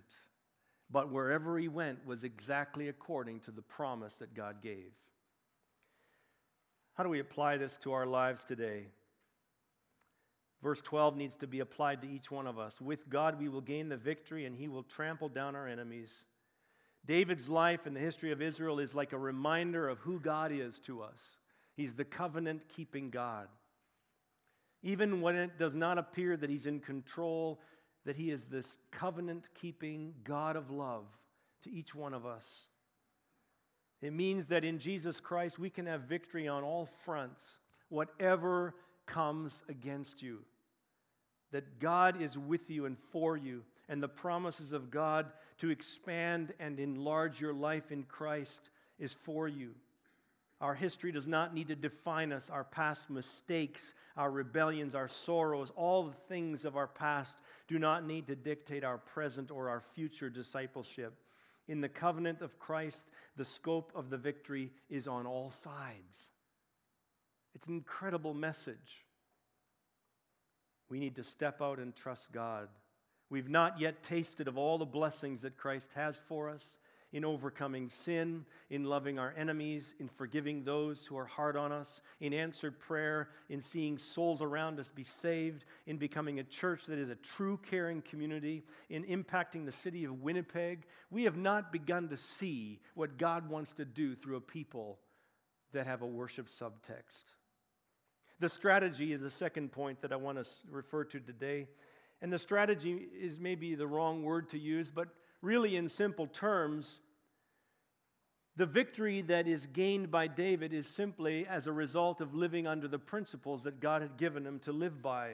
But 0.90 1.10
wherever 1.10 1.58
he 1.58 1.68
went 1.68 2.06
was 2.06 2.24
exactly 2.24 2.88
according 2.88 3.40
to 3.40 3.52
the 3.52 3.62
promise 3.62 4.16
that 4.16 4.34
God 4.34 4.60
gave. 4.60 4.92
How 6.94 7.02
do 7.02 7.08
we 7.08 7.20
apply 7.20 7.56
this 7.56 7.76
to 7.78 7.92
our 7.92 8.06
lives 8.06 8.44
today? 8.44 8.86
Verse 10.62 10.80
12 10.82 11.16
needs 11.16 11.36
to 11.36 11.46
be 11.46 11.60
applied 11.60 12.02
to 12.02 12.08
each 12.08 12.30
one 12.30 12.46
of 12.46 12.58
us. 12.58 12.80
With 12.80 13.08
God, 13.08 13.40
we 13.40 13.48
will 13.48 13.60
gain 13.60 13.88
the 13.88 13.96
victory, 13.96 14.46
and 14.46 14.54
He 14.54 14.68
will 14.68 14.84
trample 14.84 15.28
down 15.28 15.56
our 15.56 15.66
enemies. 15.66 16.24
David's 17.04 17.48
life 17.48 17.86
and 17.86 17.96
the 17.96 18.00
history 18.00 18.30
of 18.30 18.40
Israel 18.40 18.78
is 18.78 18.94
like 18.94 19.12
a 19.12 19.18
reminder 19.18 19.88
of 19.88 19.98
who 19.98 20.20
God 20.20 20.52
is 20.52 20.78
to 20.80 21.02
us. 21.02 21.38
He's 21.74 21.94
the 21.94 22.04
covenant 22.04 22.62
keeping 22.68 23.10
God. 23.10 23.48
Even 24.84 25.20
when 25.20 25.36
it 25.36 25.58
does 25.58 25.74
not 25.74 25.98
appear 25.98 26.36
that 26.36 26.50
He's 26.50 26.66
in 26.66 26.78
control, 26.78 27.60
that 28.04 28.16
He 28.16 28.30
is 28.30 28.44
this 28.44 28.76
covenant 28.90 29.48
keeping 29.54 30.14
God 30.22 30.54
of 30.56 30.70
love 30.70 31.06
to 31.62 31.72
each 31.72 31.94
one 31.94 32.14
of 32.14 32.26
us. 32.26 32.68
It 34.02 34.12
means 34.12 34.46
that 34.46 34.64
in 34.64 34.78
Jesus 34.80 35.20
Christ 35.20 35.58
we 35.58 35.70
can 35.70 35.86
have 35.86 36.02
victory 36.02 36.48
on 36.48 36.64
all 36.64 36.86
fronts, 37.04 37.58
whatever 37.88 38.74
comes 39.06 39.62
against 39.68 40.22
you. 40.22 40.40
That 41.52 41.78
God 41.78 42.20
is 42.20 42.36
with 42.36 42.68
you 42.68 42.86
and 42.86 42.96
for 43.12 43.36
you, 43.36 43.62
and 43.88 44.02
the 44.02 44.08
promises 44.08 44.72
of 44.72 44.90
God 44.90 45.26
to 45.58 45.70
expand 45.70 46.52
and 46.58 46.80
enlarge 46.80 47.40
your 47.40 47.52
life 47.52 47.92
in 47.92 48.02
Christ 48.02 48.70
is 48.98 49.12
for 49.12 49.46
you. 49.46 49.70
Our 50.60 50.74
history 50.74 51.10
does 51.10 51.26
not 51.26 51.54
need 51.54 51.68
to 51.68 51.74
define 51.74 52.32
us. 52.32 52.48
Our 52.48 52.62
past 52.62 53.10
mistakes, 53.10 53.94
our 54.16 54.30
rebellions, 54.30 54.94
our 54.94 55.08
sorrows, 55.08 55.72
all 55.74 56.04
the 56.04 56.16
things 56.28 56.64
of 56.64 56.76
our 56.76 56.86
past 56.86 57.38
do 57.66 57.80
not 57.80 58.06
need 58.06 58.28
to 58.28 58.36
dictate 58.36 58.84
our 58.84 58.98
present 58.98 59.50
or 59.50 59.68
our 59.68 59.82
future 59.94 60.30
discipleship. 60.30 61.14
In 61.68 61.80
the 61.80 61.88
covenant 61.88 62.42
of 62.42 62.58
Christ, 62.58 63.06
the 63.36 63.44
scope 63.44 63.92
of 63.94 64.10
the 64.10 64.16
victory 64.16 64.70
is 64.90 65.06
on 65.06 65.26
all 65.26 65.50
sides. 65.50 66.30
It's 67.54 67.66
an 67.66 67.74
incredible 67.74 68.34
message. 68.34 69.06
We 70.88 70.98
need 70.98 71.16
to 71.16 71.24
step 71.24 71.62
out 71.62 71.78
and 71.78 71.94
trust 71.94 72.32
God. 72.32 72.68
We've 73.30 73.48
not 73.48 73.80
yet 73.80 74.02
tasted 74.02 74.48
of 74.48 74.58
all 74.58 74.76
the 74.76 74.84
blessings 74.84 75.42
that 75.42 75.56
Christ 75.56 75.90
has 75.94 76.18
for 76.18 76.50
us 76.50 76.78
in 77.12 77.24
overcoming 77.24 77.90
sin, 77.90 78.44
in 78.70 78.84
loving 78.84 79.18
our 79.18 79.34
enemies, 79.36 79.94
in 80.00 80.08
forgiving 80.08 80.64
those 80.64 81.04
who 81.04 81.16
are 81.16 81.26
hard 81.26 81.56
on 81.56 81.70
us, 81.70 82.00
in 82.20 82.32
answered 82.32 82.78
prayer, 82.78 83.28
in 83.50 83.60
seeing 83.60 83.98
souls 83.98 84.40
around 84.40 84.80
us 84.80 84.88
be 84.88 85.04
saved, 85.04 85.64
in 85.86 85.98
becoming 85.98 86.38
a 86.38 86.44
church 86.44 86.86
that 86.86 86.98
is 86.98 87.10
a 87.10 87.14
true 87.16 87.58
caring 87.68 88.00
community, 88.02 88.64
in 88.88 89.04
impacting 89.04 89.64
the 89.66 89.72
city 89.72 90.04
of 90.04 90.22
Winnipeg. 90.22 90.86
We 91.10 91.24
have 91.24 91.36
not 91.36 91.70
begun 91.70 92.08
to 92.08 92.16
see 92.16 92.80
what 92.94 93.18
God 93.18 93.48
wants 93.50 93.72
to 93.74 93.84
do 93.84 94.14
through 94.14 94.36
a 94.36 94.40
people 94.40 94.98
that 95.72 95.86
have 95.86 96.02
a 96.02 96.06
worship 96.06 96.48
subtext. 96.48 97.24
The 98.40 98.48
strategy 98.48 99.12
is 99.12 99.20
the 99.20 99.30
second 99.30 99.70
point 99.70 100.00
that 100.02 100.12
I 100.12 100.16
want 100.16 100.42
to 100.42 100.50
refer 100.70 101.04
to 101.04 101.20
today. 101.20 101.68
And 102.22 102.32
the 102.32 102.38
strategy 102.38 103.08
is 103.20 103.38
maybe 103.38 103.74
the 103.74 103.86
wrong 103.86 104.22
word 104.22 104.48
to 104.50 104.58
use, 104.58 104.90
but 104.90 105.08
really, 105.42 105.76
in 105.76 105.88
simple 105.88 106.26
terms, 106.26 107.00
the 108.56 108.66
victory 108.66 109.22
that 109.22 109.48
is 109.48 109.66
gained 109.66 110.10
by 110.10 110.26
David 110.26 110.72
is 110.72 110.86
simply 110.86 111.46
as 111.46 111.66
a 111.66 111.72
result 111.72 112.20
of 112.20 112.34
living 112.34 112.66
under 112.66 112.86
the 112.86 112.98
principles 112.98 113.62
that 113.64 113.80
God 113.80 114.02
had 114.02 114.16
given 114.16 114.46
him 114.46 114.58
to 114.60 114.72
live 114.72 115.02
by. 115.02 115.32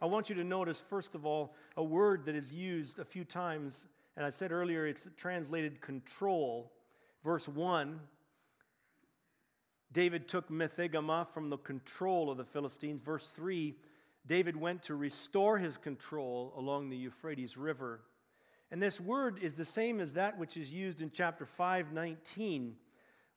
I 0.00 0.06
want 0.06 0.28
you 0.28 0.34
to 0.34 0.44
notice, 0.44 0.82
first 0.88 1.14
of 1.14 1.24
all, 1.24 1.54
a 1.76 1.82
word 1.82 2.26
that 2.26 2.34
is 2.34 2.52
used 2.52 2.98
a 2.98 3.04
few 3.04 3.24
times, 3.24 3.86
and 4.16 4.26
I 4.26 4.30
said 4.30 4.52
earlier 4.52 4.86
it's 4.86 5.08
translated 5.16 5.80
control. 5.80 6.72
Verse 7.24 7.48
1 7.48 8.00
David 9.92 10.26
took 10.26 10.50
Metheg-ammah 10.50 11.28
from 11.28 11.50
the 11.50 11.56
control 11.56 12.28
of 12.28 12.36
the 12.36 12.44
Philistines. 12.44 13.00
Verse 13.04 13.30
3 13.30 13.76
David 14.26 14.56
went 14.56 14.82
to 14.82 14.96
restore 14.96 15.58
his 15.58 15.76
control 15.76 16.52
along 16.56 16.90
the 16.90 16.96
Euphrates 16.96 17.56
River. 17.56 18.00
And 18.74 18.82
this 18.82 19.00
word 19.00 19.38
is 19.40 19.54
the 19.54 19.64
same 19.64 20.00
as 20.00 20.14
that 20.14 20.36
which 20.36 20.56
is 20.56 20.72
used 20.72 21.00
in 21.00 21.12
chapter 21.12 21.46
5:19 21.46 22.74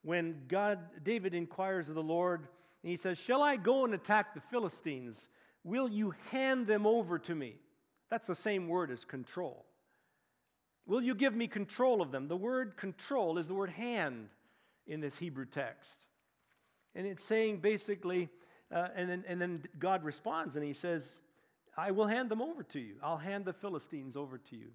when 0.01 0.47
God 0.47 1.03
David 1.03 1.35
inquires 1.35 1.89
of 1.89 1.93
the 1.93 2.01
Lord 2.01 2.47
and 2.81 2.89
he 2.89 2.97
says, 2.97 3.19
"Shall 3.19 3.43
I 3.43 3.55
go 3.55 3.85
and 3.85 3.93
attack 3.93 4.33
the 4.33 4.41
Philistines? 4.41 5.27
Will 5.63 5.87
you 5.87 6.09
hand 6.31 6.65
them 6.65 6.87
over 6.87 7.19
to 7.19 7.35
me?" 7.35 7.59
That's 8.09 8.25
the 8.25 8.33
same 8.33 8.67
word 8.67 8.89
as 8.89 9.05
control. 9.05 9.67
Will 10.87 11.03
you 11.03 11.13
give 11.13 11.35
me 11.35 11.47
control 11.47 12.01
of 12.01 12.09
them? 12.09 12.27
The 12.29 12.35
word 12.35 12.75
control 12.75 13.37
is 13.37 13.47
the 13.47 13.53
word 13.53 13.69
hand 13.69 14.29
in 14.87 15.01
this 15.01 15.17
Hebrew 15.17 15.45
text. 15.45 16.07
And 16.95 17.05
it's 17.05 17.23
saying 17.23 17.59
basically, 17.59 18.29
uh, 18.71 18.87
and, 18.95 19.07
then, 19.07 19.23
and 19.27 19.39
then 19.39 19.67
God 19.77 20.03
responds 20.03 20.55
and 20.55 20.65
he 20.65 20.73
says, 20.73 21.21
I 21.77 21.91
will 21.91 22.07
hand 22.07 22.31
them 22.31 22.41
over 22.41 22.63
to 22.63 22.79
you. 22.79 22.95
I'll 23.03 23.17
hand 23.17 23.45
the 23.45 23.53
Philistines 23.53 24.17
over 24.17 24.39
to 24.39 24.55
you. 24.55 24.71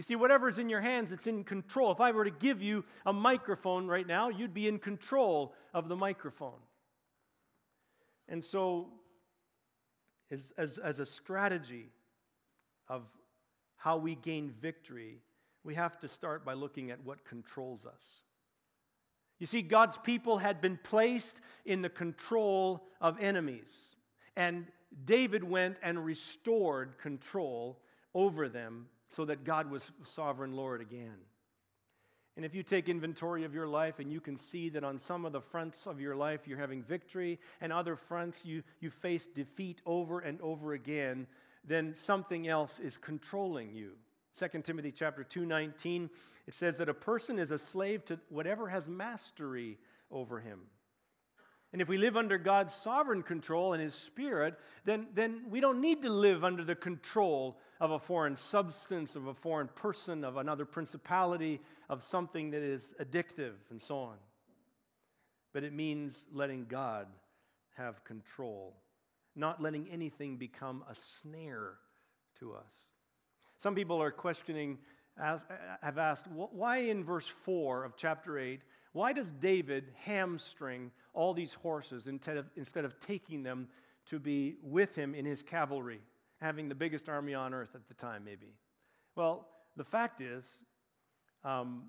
You 0.00 0.02
see, 0.02 0.16
whatever's 0.16 0.58
in 0.58 0.70
your 0.70 0.80
hands, 0.80 1.12
it's 1.12 1.26
in 1.26 1.44
control. 1.44 1.92
If 1.92 2.00
I 2.00 2.10
were 2.12 2.24
to 2.24 2.30
give 2.30 2.62
you 2.62 2.86
a 3.04 3.12
microphone 3.12 3.86
right 3.86 4.06
now, 4.06 4.30
you'd 4.30 4.54
be 4.54 4.66
in 4.66 4.78
control 4.78 5.52
of 5.74 5.90
the 5.90 5.94
microphone. 5.94 6.58
And 8.26 8.42
so, 8.42 8.88
as, 10.30 10.54
as, 10.56 10.78
as 10.78 11.00
a 11.00 11.04
strategy 11.04 11.90
of 12.88 13.02
how 13.76 13.98
we 13.98 14.14
gain 14.14 14.54
victory, 14.62 15.18
we 15.64 15.74
have 15.74 16.00
to 16.00 16.08
start 16.08 16.46
by 16.46 16.54
looking 16.54 16.90
at 16.90 17.04
what 17.04 17.26
controls 17.26 17.84
us. 17.84 18.20
You 19.38 19.46
see, 19.46 19.60
God's 19.60 19.98
people 19.98 20.38
had 20.38 20.62
been 20.62 20.78
placed 20.82 21.42
in 21.66 21.82
the 21.82 21.90
control 21.90 22.86
of 23.02 23.20
enemies, 23.20 23.96
and 24.34 24.64
David 25.04 25.44
went 25.44 25.76
and 25.82 26.02
restored 26.02 26.96
control 26.96 27.82
over 28.14 28.48
them 28.48 28.86
so 29.10 29.24
that 29.26 29.44
God 29.44 29.70
was 29.70 29.90
sovereign 30.04 30.52
Lord 30.52 30.80
again. 30.80 31.18
And 32.36 32.44
if 32.44 32.54
you 32.54 32.62
take 32.62 32.88
inventory 32.88 33.44
of 33.44 33.52
your 33.52 33.66
life 33.66 33.98
and 33.98 34.10
you 34.10 34.20
can 34.20 34.36
see 34.36 34.70
that 34.70 34.84
on 34.84 34.98
some 34.98 35.24
of 35.24 35.32
the 35.32 35.40
fronts 35.40 35.86
of 35.86 36.00
your 36.00 36.16
life 36.16 36.46
you're 36.46 36.58
having 36.58 36.82
victory 36.82 37.38
and 37.60 37.72
other 37.72 37.96
fronts 37.96 38.44
you, 38.44 38.62
you 38.80 38.88
face 38.88 39.26
defeat 39.26 39.82
over 39.84 40.20
and 40.20 40.40
over 40.40 40.72
again, 40.72 41.26
then 41.64 41.92
something 41.92 42.48
else 42.48 42.78
is 42.78 42.96
controlling 42.96 43.74
you. 43.74 43.92
2 44.38 44.62
Timothy 44.62 44.92
chapter 44.92 45.24
2:19 45.24 46.08
it 46.46 46.54
says 46.54 46.78
that 46.78 46.88
a 46.88 46.94
person 46.94 47.38
is 47.38 47.50
a 47.50 47.58
slave 47.58 48.04
to 48.06 48.18
whatever 48.28 48.68
has 48.68 48.88
mastery 48.88 49.78
over 50.10 50.40
him. 50.40 50.60
And 51.72 51.80
if 51.80 51.88
we 51.88 51.98
live 51.98 52.16
under 52.16 52.36
God's 52.36 52.74
sovereign 52.74 53.22
control 53.22 53.74
and 53.74 53.82
His 53.82 53.94
Spirit, 53.94 54.58
then, 54.84 55.06
then 55.14 55.42
we 55.48 55.60
don't 55.60 55.80
need 55.80 56.02
to 56.02 56.10
live 56.10 56.42
under 56.42 56.64
the 56.64 56.74
control 56.74 57.58
of 57.80 57.92
a 57.92 57.98
foreign 57.98 58.34
substance, 58.34 59.14
of 59.14 59.28
a 59.28 59.34
foreign 59.34 59.68
person, 59.68 60.24
of 60.24 60.36
another 60.36 60.64
principality, 60.64 61.60
of 61.88 62.02
something 62.02 62.50
that 62.50 62.62
is 62.62 62.92
addictive, 63.00 63.54
and 63.70 63.80
so 63.80 63.98
on. 63.98 64.16
But 65.52 65.62
it 65.62 65.72
means 65.72 66.24
letting 66.32 66.64
God 66.64 67.06
have 67.76 68.04
control, 68.04 68.74
not 69.36 69.62
letting 69.62 69.88
anything 69.90 70.36
become 70.36 70.84
a 70.90 70.94
snare 70.94 71.74
to 72.40 72.52
us. 72.54 72.90
Some 73.58 73.76
people 73.76 74.02
are 74.02 74.10
questioning, 74.10 74.78
have 75.16 75.98
asked, 75.98 76.26
why 76.28 76.78
in 76.78 77.04
verse 77.04 77.26
4 77.26 77.84
of 77.84 77.96
chapter 77.96 78.38
8 78.38 78.60
why 78.92 79.12
does 79.12 79.30
David 79.32 79.92
hamstring 80.04 80.90
all 81.12 81.34
these 81.34 81.54
horses 81.54 82.06
instead 82.06 82.36
of, 82.36 82.46
instead 82.56 82.84
of 82.84 82.98
taking 82.98 83.42
them 83.42 83.68
to 84.06 84.18
be 84.18 84.56
with 84.62 84.94
him 84.94 85.14
in 85.14 85.24
his 85.24 85.42
cavalry, 85.42 86.00
having 86.40 86.68
the 86.68 86.74
biggest 86.74 87.08
army 87.08 87.34
on 87.34 87.54
earth 87.54 87.74
at 87.74 87.86
the 87.88 87.94
time, 87.94 88.24
maybe? 88.24 88.54
Well, 89.14 89.46
the 89.76 89.84
fact 89.84 90.20
is, 90.20 90.58
um, 91.44 91.84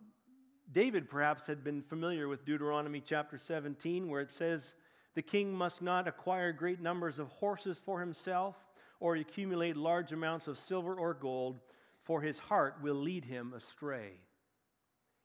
David 0.72 1.10
perhaps 1.10 1.48
had 1.48 1.64
been 1.64 1.82
familiar 1.82 2.28
with 2.28 2.46
Deuteronomy 2.46 3.02
chapter 3.02 3.38
17, 3.38 4.08
where 4.08 4.22
it 4.22 4.32
says, 4.32 4.76
The 5.16 5.22
king 5.22 5.54
must 5.54 5.82
not 5.82 6.08
acquire 6.08 6.54
great 6.54 6.80
numbers 6.80 7.20
of 7.20 7.28
horses 7.30 7.80
for 7.80 8.00
himself 8.00 8.56
or 9.00 9.16
accumulate 9.16 9.76
large 9.76 10.14
amounts 10.14 10.48
of 10.48 10.60
silver 10.60 10.94
or 10.94 11.14
gold, 11.14 11.60
for 12.04 12.22
his 12.22 12.40
heart 12.40 12.76
will 12.82 12.96
lead 12.96 13.26
him 13.26 13.54
astray. 13.54 14.20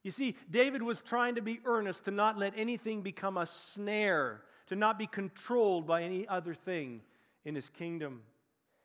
You 0.07 0.13
see, 0.13 0.37
David 0.49 0.85
was 0.85 1.03
trying 1.03 1.35
to 1.35 1.43
be 1.43 1.59
earnest 1.65 2.05
to 2.05 2.13
not 2.13 2.39
let 2.39 2.53
anything 2.57 3.03
become 3.03 3.37
a 3.37 3.45
snare, 3.45 4.41
to 4.69 4.77
not 4.77 5.01
be 5.01 5.09
controlled 5.09 5.85
by 5.85 6.05
any 6.05 6.29
other 6.29 6.55
thing 6.55 7.01
in 7.45 7.57
his 7.57 7.69
kingdom. 7.71 8.23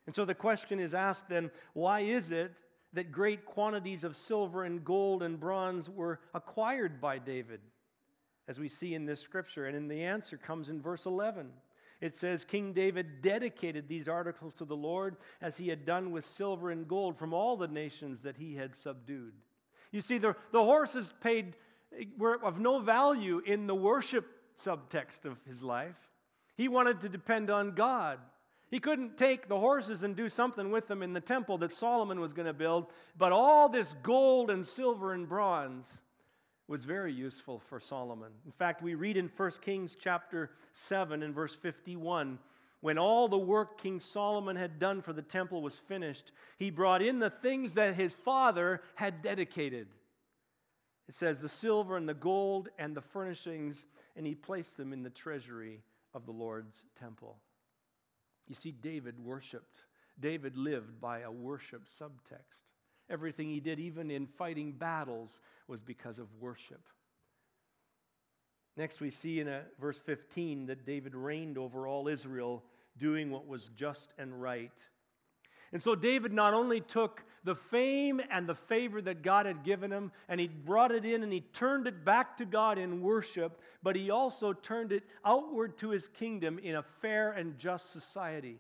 And 0.08 0.16
so 0.16 0.26
the 0.26 0.34
question 0.34 0.80
is 0.80 0.96
asked 0.96 1.30
then 1.30 1.52
why 1.74 2.00
is 2.00 2.32
it 2.32 2.60
that 2.94 3.12
great 3.12 3.46
quantities 3.46 4.04
of 4.04 4.18
silver 4.18 4.64
and 4.64 4.84
gold 4.84 5.22
and 5.22 5.40
bronze 5.40 5.92
were 5.92 6.22
acquired 6.34 7.00
by 7.00 7.20
David, 7.20 7.60
as 8.48 8.60
we 8.60 8.68
see 8.68 8.96
in 8.96 9.06
this 9.06 9.22
scripture? 9.22 9.68
And 9.68 9.78
in 9.78 9.90
the 9.90 10.02
answer 10.02 10.38
comes 10.38 10.70
in 10.70 10.82
verse 10.82 11.06
11. 11.06 11.52
It 12.02 12.16
says, 12.16 12.44
King 12.44 12.74
David 12.74 13.22
dedicated 13.22 13.88
these 13.88 14.08
articles 14.08 14.56
to 14.56 14.66
the 14.66 14.76
Lord 14.76 15.18
as 15.40 15.58
he 15.58 15.68
had 15.68 15.86
done 15.86 16.10
with 16.10 16.26
silver 16.26 16.72
and 16.72 16.88
gold 16.88 17.16
from 17.16 17.32
all 17.32 17.58
the 17.58 17.68
nations 17.68 18.24
that 18.24 18.38
he 18.38 18.56
had 18.56 18.76
subdued. 18.76 19.34
You 19.92 20.02
see, 20.02 20.18
the, 20.18 20.36
the 20.52 20.64
horses 20.64 21.14
paid 21.22 21.56
were 22.18 22.44
of 22.44 22.60
no 22.60 22.80
value 22.80 23.42
in 23.46 23.68
the 23.68 23.76
worship 23.76 24.26
subtext 24.58 25.26
of 25.26 25.38
his 25.46 25.62
life. 25.62 26.10
He 26.56 26.68
wanted 26.68 27.02
to 27.02 27.10
depend 27.10 27.50
on 27.50 27.72
God. 27.72 28.20
He 28.70 28.80
couldn't 28.80 29.18
take 29.18 29.50
the 29.50 29.60
horses 29.60 30.04
and 30.04 30.16
do 30.16 30.30
something 30.30 30.72
with 30.72 30.88
them 30.88 31.04
in 31.04 31.12
the 31.12 31.20
temple 31.20 31.58
that 31.58 31.74
Solomon 31.74 32.22
was 32.22 32.32
going 32.32 32.46
to 32.46 32.54
build, 32.54 32.88
but 33.18 33.34
all 33.34 33.68
this 33.68 33.96
gold 34.02 34.50
and 34.50 34.66
silver 34.66 35.14
and 35.14 35.28
bronze 35.28 36.02
was 36.70 36.86
very 36.86 37.12
useful 37.12 37.60
for 37.60 37.82
Solomon. 37.82 38.32
In 38.46 38.52
fact, 38.54 38.82
we 38.82 38.96
read 38.96 39.18
in 39.18 39.30
1 39.36 39.52
Kings 39.62 39.98
chapter 40.00 40.52
7 40.74 41.22
and 41.22 41.36
verse 41.36 41.54
51 41.54 42.40
when 42.82 42.98
all 42.98 43.28
the 43.28 43.38
work 43.38 43.80
King 43.80 44.00
Solomon 44.00 44.56
had 44.56 44.80
done 44.80 45.02
for 45.02 45.14
the 45.14 45.22
temple 45.22 45.62
was 45.62 45.76
finished, 45.76 46.32
he 46.58 46.70
brought 46.70 47.02
in 47.02 47.20
the 47.20 47.30
things 47.30 47.74
that 47.74 47.96
his 47.96 48.14
father 48.14 48.82
had 48.96 49.22
dedicated. 49.22 49.88
It 51.08 51.14
says, 51.14 51.40
the 51.40 51.50
silver 51.50 51.96
and 51.96 52.10
the 52.10 52.14
gold 52.14 52.70
and 52.80 52.96
the 52.96 53.02
furnishings, 53.02 53.86
and 54.16 54.26
he 54.26 54.36
placed 54.36 54.78
them 54.78 54.94
in 54.94 55.04
the 55.04 55.10
treasury 55.10 55.84
of 56.14 56.26
the 56.26 56.32
Lord's 56.32 56.82
temple. 57.00 57.38
You 58.48 58.56
see, 58.56 58.72
David 58.72 59.20
worshiped. 59.24 59.78
David 60.20 60.58
lived 60.58 61.00
by 61.00 61.20
a 61.20 61.32
worship 61.32 61.88
subtext. 61.88 62.64
Everything 63.10 63.50
he 63.50 63.60
did, 63.60 63.80
even 63.80 64.10
in 64.10 64.26
fighting 64.26 64.72
battles, 64.72 65.40
was 65.68 65.82
because 65.82 66.18
of 66.18 66.28
worship. 66.40 66.82
Next, 68.78 69.02
we 69.02 69.12
see 69.12 69.40
in 69.40 69.48
a, 69.48 69.64
verse 69.80 70.00
15 70.00 70.68
that 70.68 70.86
David 70.86 71.14
reigned 71.16 71.58
over 71.58 71.88
all 71.88 72.08
Israel, 72.08 72.64
doing 72.98 73.30
what 73.30 73.48
was 73.48 73.70
just 73.76 74.14
and 74.18 74.42
right. 74.42 74.72
And 75.74 75.82
so 75.82 75.96
David 75.96 76.34
not 76.34 76.54
only 76.54 76.82
took 76.82 77.24
the 77.44 77.56
fame 77.56 78.22
and 78.30 78.48
the 78.48 78.56
favor 78.56 79.02
that 79.02 79.24
God 79.24 79.46
had 79.46 79.64
given 79.64 79.92
him 79.92 80.12
and 80.28 80.40
he 80.40 80.48
brought 80.48 80.92
it 80.92 81.06
in 81.06 81.24
and 81.24 81.32
he 81.32 81.42
turned 81.42 81.88
it 81.88 82.04
back 82.04 82.38
to 82.38 82.46
God 82.46 82.78
in 82.78 83.02
worship, 83.02 83.60
but 83.82 83.96
he 83.96 84.10
also 84.10 84.54
turned 84.54 84.92
it 84.92 85.04
outward 85.24 85.78
to 85.80 85.90
his 85.90 86.08
kingdom 86.08 86.60
in 86.60 86.76
a 86.76 86.84
fair 86.84 87.32
and 87.32 87.58
just 87.58 87.92
society. 87.92 88.60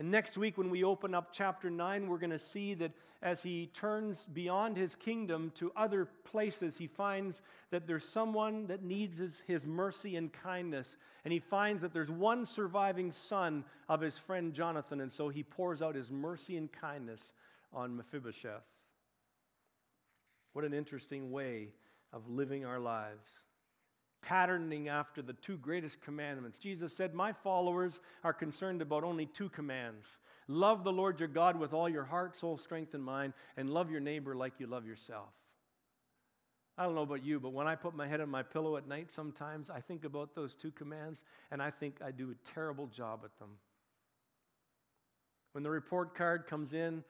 And 0.00 0.10
next 0.10 0.38
week, 0.38 0.56
when 0.56 0.70
we 0.70 0.82
open 0.82 1.14
up 1.14 1.28
chapter 1.30 1.68
9, 1.68 2.08
we're 2.08 2.16
going 2.16 2.30
to 2.30 2.38
see 2.38 2.72
that 2.72 2.92
as 3.20 3.42
he 3.42 3.66
turns 3.66 4.24
beyond 4.24 4.78
his 4.78 4.94
kingdom 4.94 5.52
to 5.56 5.70
other 5.76 6.08
places, 6.24 6.78
he 6.78 6.86
finds 6.86 7.42
that 7.70 7.86
there's 7.86 8.08
someone 8.08 8.66
that 8.68 8.82
needs 8.82 9.18
his, 9.18 9.42
his 9.46 9.66
mercy 9.66 10.16
and 10.16 10.32
kindness. 10.32 10.96
And 11.26 11.34
he 11.34 11.38
finds 11.38 11.82
that 11.82 11.92
there's 11.92 12.10
one 12.10 12.46
surviving 12.46 13.12
son 13.12 13.62
of 13.90 14.00
his 14.00 14.16
friend 14.16 14.54
Jonathan. 14.54 15.02
And 15.02 15.12
so 15.12 15.28
he 15.28 15.42
pours 15.42 15.82
out 15.82 15.94
his 15.94 16.10
mercy 16.10 16.56
and 16.56 16.72
kindness 16.72 17.34
on 17.70 17.94
Mephibosheth. 17.94 18.64
What 20.54 20.64
an 20.64 20.72
interesting 20.72 21.30
way 21.30 21.68
of 22.10 22.26
living 22.26 22.64
our 22.64 22.80
lives 22.80 23.28
patterning 24.22 24.88
after 24.88 25.22
the 25.22 25.32
two 25.34 25.56
greatest 25.56 26.00
commandments. 26.00 26.58
Jesus 26.58 26.94
said, 26.94 27.14
My 27.14 27.32
followers 27.32 28.00
are 28.24 28.32
concerned 28.32 28.82
about 28.82 29.04
only 29.04 29.26
two 29.26 29.48
commands 29.48 30.18
love 30.48 30.82
the 30.82 30.92
Lord 30.92 31.20
your 31.20 31.28
God 31.28 31.58
with 31.58 31.72
all 31.72 31.88
your 31.88 32.04
heart, 32.04 32.34
soul, 32.34 32.58
strength, 32.58 32.94
and 32.94 33.04
mind, 33.04 33.34
and 33.56 33.70
love 33.70 33.90
your 33.90 34.00
neighbor 34.00 34.34
like 34.34 34.54
you 34.58 34.66
love 34.66 34.84
yourself. 34.84 35.28
I 36.76 36.84
don't 36.84 36.94
know 36.94 37.02
about 37.02 37.24
you, 37.24 37.38
but 37.38 37.52
when 37.52 37.66
I 37.66 37.74
put 37.74 37.94
my 37.94 38.08
head 38.08 38.20
on 38.20 38.30
my 38.30 38.42
pillow 38.42 38.76
at 38.76 38.88
night, 38.88 39.10
sometimes 39.10 39.68
I 39.70 39.80
think 39.80 40.04
about 40.04 40.34
those 40.34 40.56
two 40.56 40.70
commands 40.70 41.24
and 41.50 41.62
I 41.62 41.70
think 41.70 41.96
I 42.04 42.10
do 42.10 42.30
a 42.30 42.52
terrible 42.54 42.86
job 42.86 43.20
at 43.24 43.38
them. 43.38 43.50
When 45.52 45.62
the 45.62 45.70
report 45.70 46.14
card 46.14 46.46
comes 46.46 46.72
in 46.72 47.04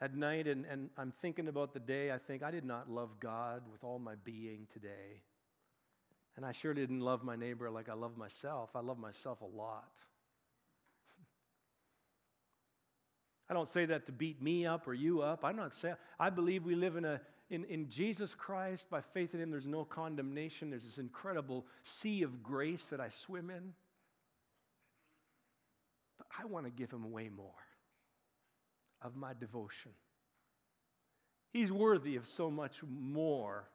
at 0.00 0.16
night 0.16 0.48
and, 0.48 0.64
and 0.66 0.90
I'm 0.98 1.12
thinking 1.22 1.48
about 1.48 1.72
the 1.72 1.80
day, 1.80 2.10
I 2.10 2.18
think 2.18 2.42
I 2.42 2.50
did 2.50 2.64
not 2.64 2.90
love 2.90 3.10
God 3.20 3.62
with 3.70 3.84
all 3.84 3.98
my 3.98 4.14
being 4.24 4.66
today. 4.72 5.22
And 6.36 6.46
I 6.46 6.52
sure 6.52 6.74
didn't 6.74 7.00
love 7.00 7.22
my 7.22 7.36
neighbor 7.36 7.70
like 7.70 7.88
I 7.88 7.94
love 7.94 8.16
myself. 8.16 8.70
I 8.74 8.80
love 8.80 8.98
myself 8.98 9.40
a 9.40 9.46
lot. 9.46 9.90
I 13.50 13.54
don't 13.54 13.68
say 13.68 13.84
that 13.86 14.06
to 14.06 14.12
beat 14.12 14.40
me 14.40 14.66
up 14.66 14.86
or 14.86 14.94
you 14.94 15.22
up. 15.22 15.44
I'm 15.44 15.56
not 15.56 15.74
saying, 15.74 15.96
I 16.18 16.30
believe 16.30 16.64
we 16.64 16.74
live 16.74 16.96
in 16.96 17.04
a, 17.04 17.20
in, 17.50 17.64
in 17.64 17.88
Jesus 17.88 18.34
Christ, 18.34 18.88
by 18.88 19.00
faith 19.00 19.34
in 19.34 19.40
Him, 19.40 19.50
there's 19.50 19.66
no 19.66 19.84
condemnation. 19.84 20.70
There's 20.70 20.84
this 20.84 20.98
incredible 20.98 21.66
sea 21.82 22.22
of 22.22 22.44
grace 22.44 22.86
that 22.86 23.00
I 23.00 23.08
swim 23.08 23.50
in. 23.50 23.74
But 26.16 26.28
I 26.38 26.46
want 26.46 26.66
to 26.66 26.70
give 26.70 26.92
Him 26.92 27.10
way 27.10 27.28
more 27.28 27.50
of 29.02 29.16
my 29.16 29.32
devotion. 29.38 29.90
He's 31.52 31.72
worthy 31.72 32.14
of 32.14 32.28
so 32.28 32.50
much 32.50 32.82
more 32.88 33.68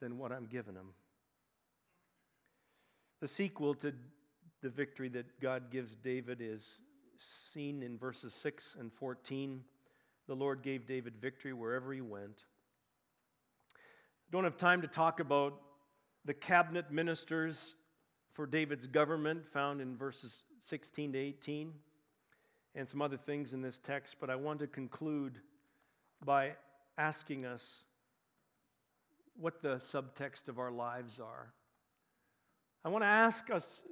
than 0.00 0.18
what 0.18 0.32
I'm 0.32 0.46
giving 0.46 0.74
Him. 0.74 0.94
The 3.20 3.28
sequel 3.28 3.74
to 3.74 3.92
the 4.62 4.70
victory 4.70 5.08
that 5.10 5.40
God 5.40 5.70
gives 5.70 5.94
David 5.94 6.38
is 6.40 6.78
seen 7.16 7.82
in 7.82 7.98
verses 7.98 8.34
6 8.34 8.76
and 8.80 8.92
14. 8.92 9.62
The 10.26 10.34
Lord 10.34 10.62
gave 10.62 10.86
David 10.86 11.14
victory 11.20 11.52
wherever 11.52 11.92
he 11.92 12.00
went. 12.00 12.44
Don't 14.30 14.44
have 14.44 14.56
time 14.56 14.80
to 14.82 14.88
talk 14.88 15.20
about 15.20 15.60
the 16.24 16.32
cabinet 16.32 16.90
ministers 16.90 17.74
for 18.32 18.46
David's 18.46 18.86
government 18.86 19.46
found 19.46 19.80
in 19.80 19.96
verses 19.96 20.42
16 20.60 21.12
to 21.12 21.18
18 21.18 21.72
and 22.74 22.88
some 22.88 23.02
other 23.02 23.16
things 23.16 23.52
in 23.52 23.60
this 23.60 23.78
text, 23.78 24.16
but 24.20 24.30
I 24.30 24.36
want 24.36 24.60
to 24.60 24.66
conclude 24.66 25.40
by 26.24 26.52
asking 26.96 27.44
us 27.44 27.82
what 29.36 29.60
the 29.60 29.76
subtext 29.76 30.48
of 30.48 30.58
our 30.58 30.70
lives 30.70 31.18
are. 31.18 31.52
I 32.84 32.88
want 32.88 33.02
to 33.02 33.08
ask 33.08 33.50
us 33.50 33.82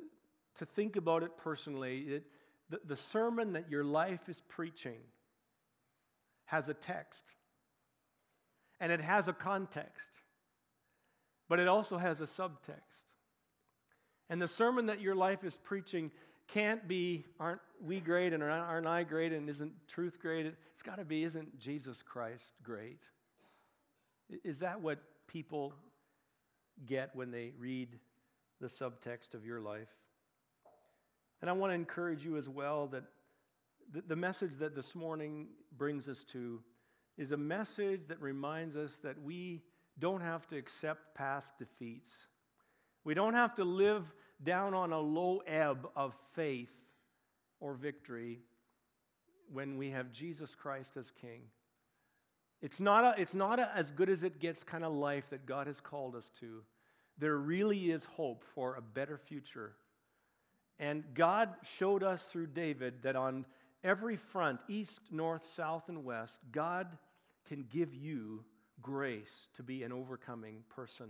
to 0.56 0.66
think 0.66 0.96
about 0.96 1.22
it 1.22 1.36
personally. 1.36 1.98
It, 2.00 2.24
the, 2.70 2.80
the 2.84 2.96
sermon 2.96 3.52
that 3.52 3.70
your 3.70 3.84
life 3.84 4.28
is 4.28 4.42
preaching 4.48 4.98
has 6.46 6.68
a 6.68 6.74
text, 6.74 7.24
and 8.80 8.90
it 8.90 9.00
has 9.00 9.28
a 9.28 9.32
context, 9.32 10.18
but 11.48 11.60
it 11.60 11.68
also 11.68 11.98
has 11.98 12.20
a 12.20 12.24
subtext. 12.24 13.12
And 14.30 14.40
the 14.40 14.48
sermon 14.48 14.86
that 14.86 15.00
your 15.00 15.14
life 15.14 15.44
is 15.44 15.56
preaching 15.56 16.10
can't 16.48 16.88
be, 16.88 17.24
aren't 17.38 17.60
we 17.82 18.00
great 18.00 18.32
and 18.32 18.42
aren't 18.42 18.86
I 18.86 19.04
great 19.04 19.32
and 19.32 19.48
isn't 19.48 19.72
truth 19.86 20.18
great? 20.20 20.46
It's 20.46 20.82
got 20.82 20.96
to 20.96 21.04
be, 21.04 21.24
isn't 21.24 21.58
Jesus 21.58 22.02
Christ 22.02 22.52
great? 22.62 23.00
Is 24.44 24.58
that 24.60 24.80
what 24.80 24.98
people 25.26 25.74
get 26.86 27.14
when 27.14 27.30
they 27.30 27.52
read 27.58 27.98
the 28.60 28.66
subtext 28.66 29.34
of 29.34 29.44
your 29.44 29.60
life. 29.60 29.88
And 31.40 31.48
I 31.48 31.52
want 31.52 31.70
to 31.70 31.74
encourage 31.74 32.24
you 32.24 32.36
as 32.36 32.48
well 32.48 32.88
that 32.88 33.04
the, 34.06 34.16
message 34.16 34.56
that 34.58 34.74
this 34.74 34.94
morning 34.94 35.48
brings 35.76 36.08
us 36.08 36.24
to 36.24 36.60
is 37.16 37.32
a 37.32 37.36
message 37.36 38.02
that 38.08 38.20
reminds 38.20 38.76
us 38.76 38.98
that 38.98 39.20
we 39.22 39.62
don't 39.98 40.20
have 40.20 40.46
to 40.48 40.56
accept 40.56 41.14
past 41.14 41.58
defeats. 41.58 42.26
We 43.04 43.14
don't 43.14 43.34
have 43.34 43.54
to 43.56 43.64
live 43.64 44.12
down 44.42 44.74
on 44.74 44.92
a 44.92 45.00
low 45.00 45.38
ebb 45.46 45.88
of 45.96 46.14
faith 46.34 46.74
or 47.60 47.74
victory 47.74 48.40
when 49.50 49.78
we 49.78 49.90
have 49.90 50.12
Jesus 50.12 50.54
Christ 50.54 50.96
as 50.96 51.10
King. 51.10 51.42
It's 52.60 52.80
not, 52.80 53.04
a, 53.04 53.20
it's 53.20 53.34
not 53.34 53.58
a, 53.58 53.70
as 53.74 53.90
good 53.90 54.10
as 54.10 54.22
it 54.24 54.40
gets 54.40 54.62
kind 54.62 54.84
of 54.84 54.92
life 54.92 55.30
that 55.30 55.46
God 55.46 55.66
has 55.66 55.80
called 55.80 56.14
us 56.14 56.30
to 56.40 56.62
there 57.18 57.36
really 57.36 57.90
is 57.90 58.04
hope 58.04 58.44
for 58.54 58.76
a 58.76 58.80
better 58.80 59.18
future. 59.18 59.74
And 60.78 61.04
God 61.14 61.50
showed 61.62 62.02
us 62.02 62.24
through 62.24 62.48
David 62.48 63.02
that 63.02 63.16
on 63.16 63.44
every 63.82 64.16
front, 64.16 64.60
east, 64.68 65.00
north, 65.10 65.44
south, 65.44 65.88
and 65.88 66.04
west, 66.04 66.40
God 66.52 66.86
can 67.48 67.64
give 67.68 67.94
you 67.94 68.44
grace 68.80 69.48
to 69.54 69.62
be 69.62 69.82
an 69.82 69.92
overcoming 69.92 70.62
person. 70.68 71.08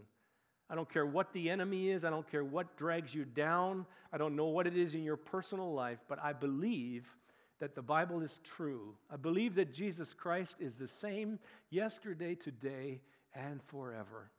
I 0.70 0.74
don't 0.74 0.90
care 0.90 1.06
what 1.06 1.32
the 1.32 1.48
enemy 1.50 1.90
is, 1.90 2.04
I 2.04 2.10
don't 2.10 2.30
care 2.30 2.44
what 2.44 2.76
drags 2.76 3.14
you 3.14 3.24
down, 3.24 3.86
I 4.12 4.18
don't 4.18 4.36
know 4.36 4.46
what 4.46 4.66
it 4.66 4.76
is 4.76 4.94
in 4.94 5.02
your 5.02 5.16
personal 5.16 5.72
life, 5.72 5.98
but 6.08 6.18
I 6.22 6.32
believe 6.34 7.06
that 7.58 7.74
the 7.74 7.82
Bible 7.82 8.20
is 8.20 8.40
true. 8.44 8.94
I 9.10 9.16
believe 9.16 9.54
that 9.56 9.72
Jesus 9.72 10.12
Christ 10.12 10.56
is 10.60 10.76
the 10.76 10.86
same 10.86 11.38
yesterday, 11.70 12.34
today, 12.34 13.00
and 13.34 13.62
forever. 13.62 14.30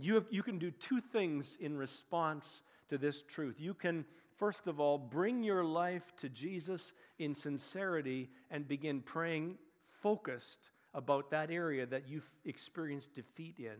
You, 0.00 0.14
have, 0.14 0.26
you 0.30 0.42
can 0.42 0.58
do 0.58 0.70
two 0.70 1.00
things 1.00 1.56
in 1.60 1.76
response 1.76 2.62
to 2.88 2.98
this 2.98 3.22
truth. 3.22 3.56
You 3.58 3.74
can, 3.74 4.04
first 4.36 4.66
of 4.66 4.78
all, 4.78 4.96
bring 4.96 5.42
your 5.42 5.64
life 5.64 6.14
to 6.18 6.28
Jesus 6.28 6.92
in 7.18 7.34
sincerity 7.34 8.30
and 8.50 8.66
begin 8.66 9.00
praying 9.00 9.58
focused 10.02 10.70
about 10.94 11.30
that 11.30 11.50
area 11.50 11.84
that 11.86 12.08
you've 12.08 12.30
experienced 12.44 13.14
defeat 13.14 13.56
in. 13.58 13.76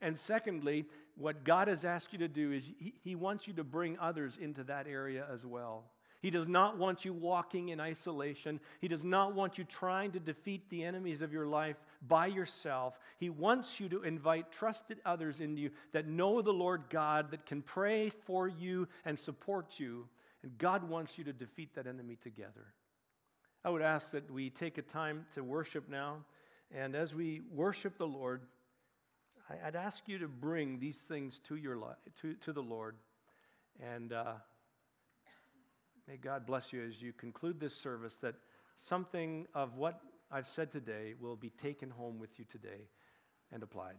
And 0.00 0.16
secondly, 0.16 0.86
what 1.16 1.44
God 1.44 1.66
has 1.66 1.84
asked 1.84 2.12
you 2.12 2.20
to 2.20 2.28
do 2.28 2.52
is 2.52 2.64
He, 2.78 2.94
he 3.02 3.14
wants 3.16 3.48
you 3.48 3.54
to 3.54 3.64
bring 3.64 3.98
others 3.98 4.38
into 4.40 4.62
that 4.64 4.86
area 4.86 5.26
as 5.32 5.44
well. 5.44 5.84
He 6.20 6.30
does 6.30 6.48
not 6.48 6.78
want 6.78 7.04
you 7.04 7.12
walking 7.12 7.68
in 7.68 7.80
isolation. 7.80 8.60
He 8.80 8.88
does 8.88 9.04
not 9.04 9.34
want 9.34 9.58
you 9.58 9.64
trying 9.64 10.12
to 10.12 10.20
defeat 10.20 10.68
the 10.68 10.84
enemies 10.84 11.22
of 11.22 11.32
your 11.32 11.46
life 11.46 11.76
by 12.06 12.26
yourself. 12.26 12.98
He 13.18 13.30
wants 13.30 13.80
you 13.80 13.88
to 13.88 14.02
invite 14.02 14.52
trusted 14.52 14.98
others 15.04 15.40
into 15.40 15.62
you 15.62 15.70
that 15.92 16.06
know 16.06 16.42
the 16.42 16.52
Lord 16.52 16.84
God, 16.90 17.30
that 17.32 17.46
can 17.46 17.62
pray 17.62 18.10
for 18.10 18.46
you 18.46 18.88
and 19.04 19.18
support 19.18 19.80
you. 19.80 20.08
And 20.42 20.56
God 20.58 20.88
wants 20.88 21.18
you 21.18 21.24
to 21.24 21.32
defeat 21.32 21.74
that 21.74 21.86
enemy 21.86 22.16
together. 22.16 22.66
I 23.64 23.70
would 23.70 23.82
ask 23.82 24.12
that 24.12 24.30
we 24.30 24.50
take 24.50 24.78
a 24.78 24.82
time 24.82 25.26
to 25.34 25.42
worship 25.42 25.88
now. 25.88 26.18
And 26.70 26.94
as 26.94 27.14
we 27.14 27.40
worship 27.52 27.98
the 27.98 28.06
Lord, 28.06 28.42
I'd 29.64 29.76
ask 29.76 30.02
you 30.06 30.18
to 30.18 30.28
bring 30.28 30.78
these 30.78 30.98
things 30.98 31.40
to, 31.40 31.56
your 31.56 31.76
life, 31.76 31.96
to, 32.20 32.34
to 32.34 32.52
the 32.52 32.62
Lord. 32.62 32.96
And 33.80 34.12
uh, 34.12 34.34
may 36.06 36.18
God 36.18 36.46
bless 36.46 36.72
you 36.72 36.84
as 36.84 37.00
you 37.00 37.12
conclude 37.12 37.58
this 37.58 37.74
service, 37.74 38.16
that 38.16 38.34
something 38.76 39.46
of 39.54 39.76
what 39.76 40.00
I've 40.30 40.46
said 40.46 40.70
today 40.70 41.14
will 41.18 41.36
be 41.36 41.50
taken 41.50 41.90
home 41.90 42.18
with 42.18 42.38
you 42.38 42.44
today 42.44 42.88
and 43.50 43.62
applied. 43.62 43.96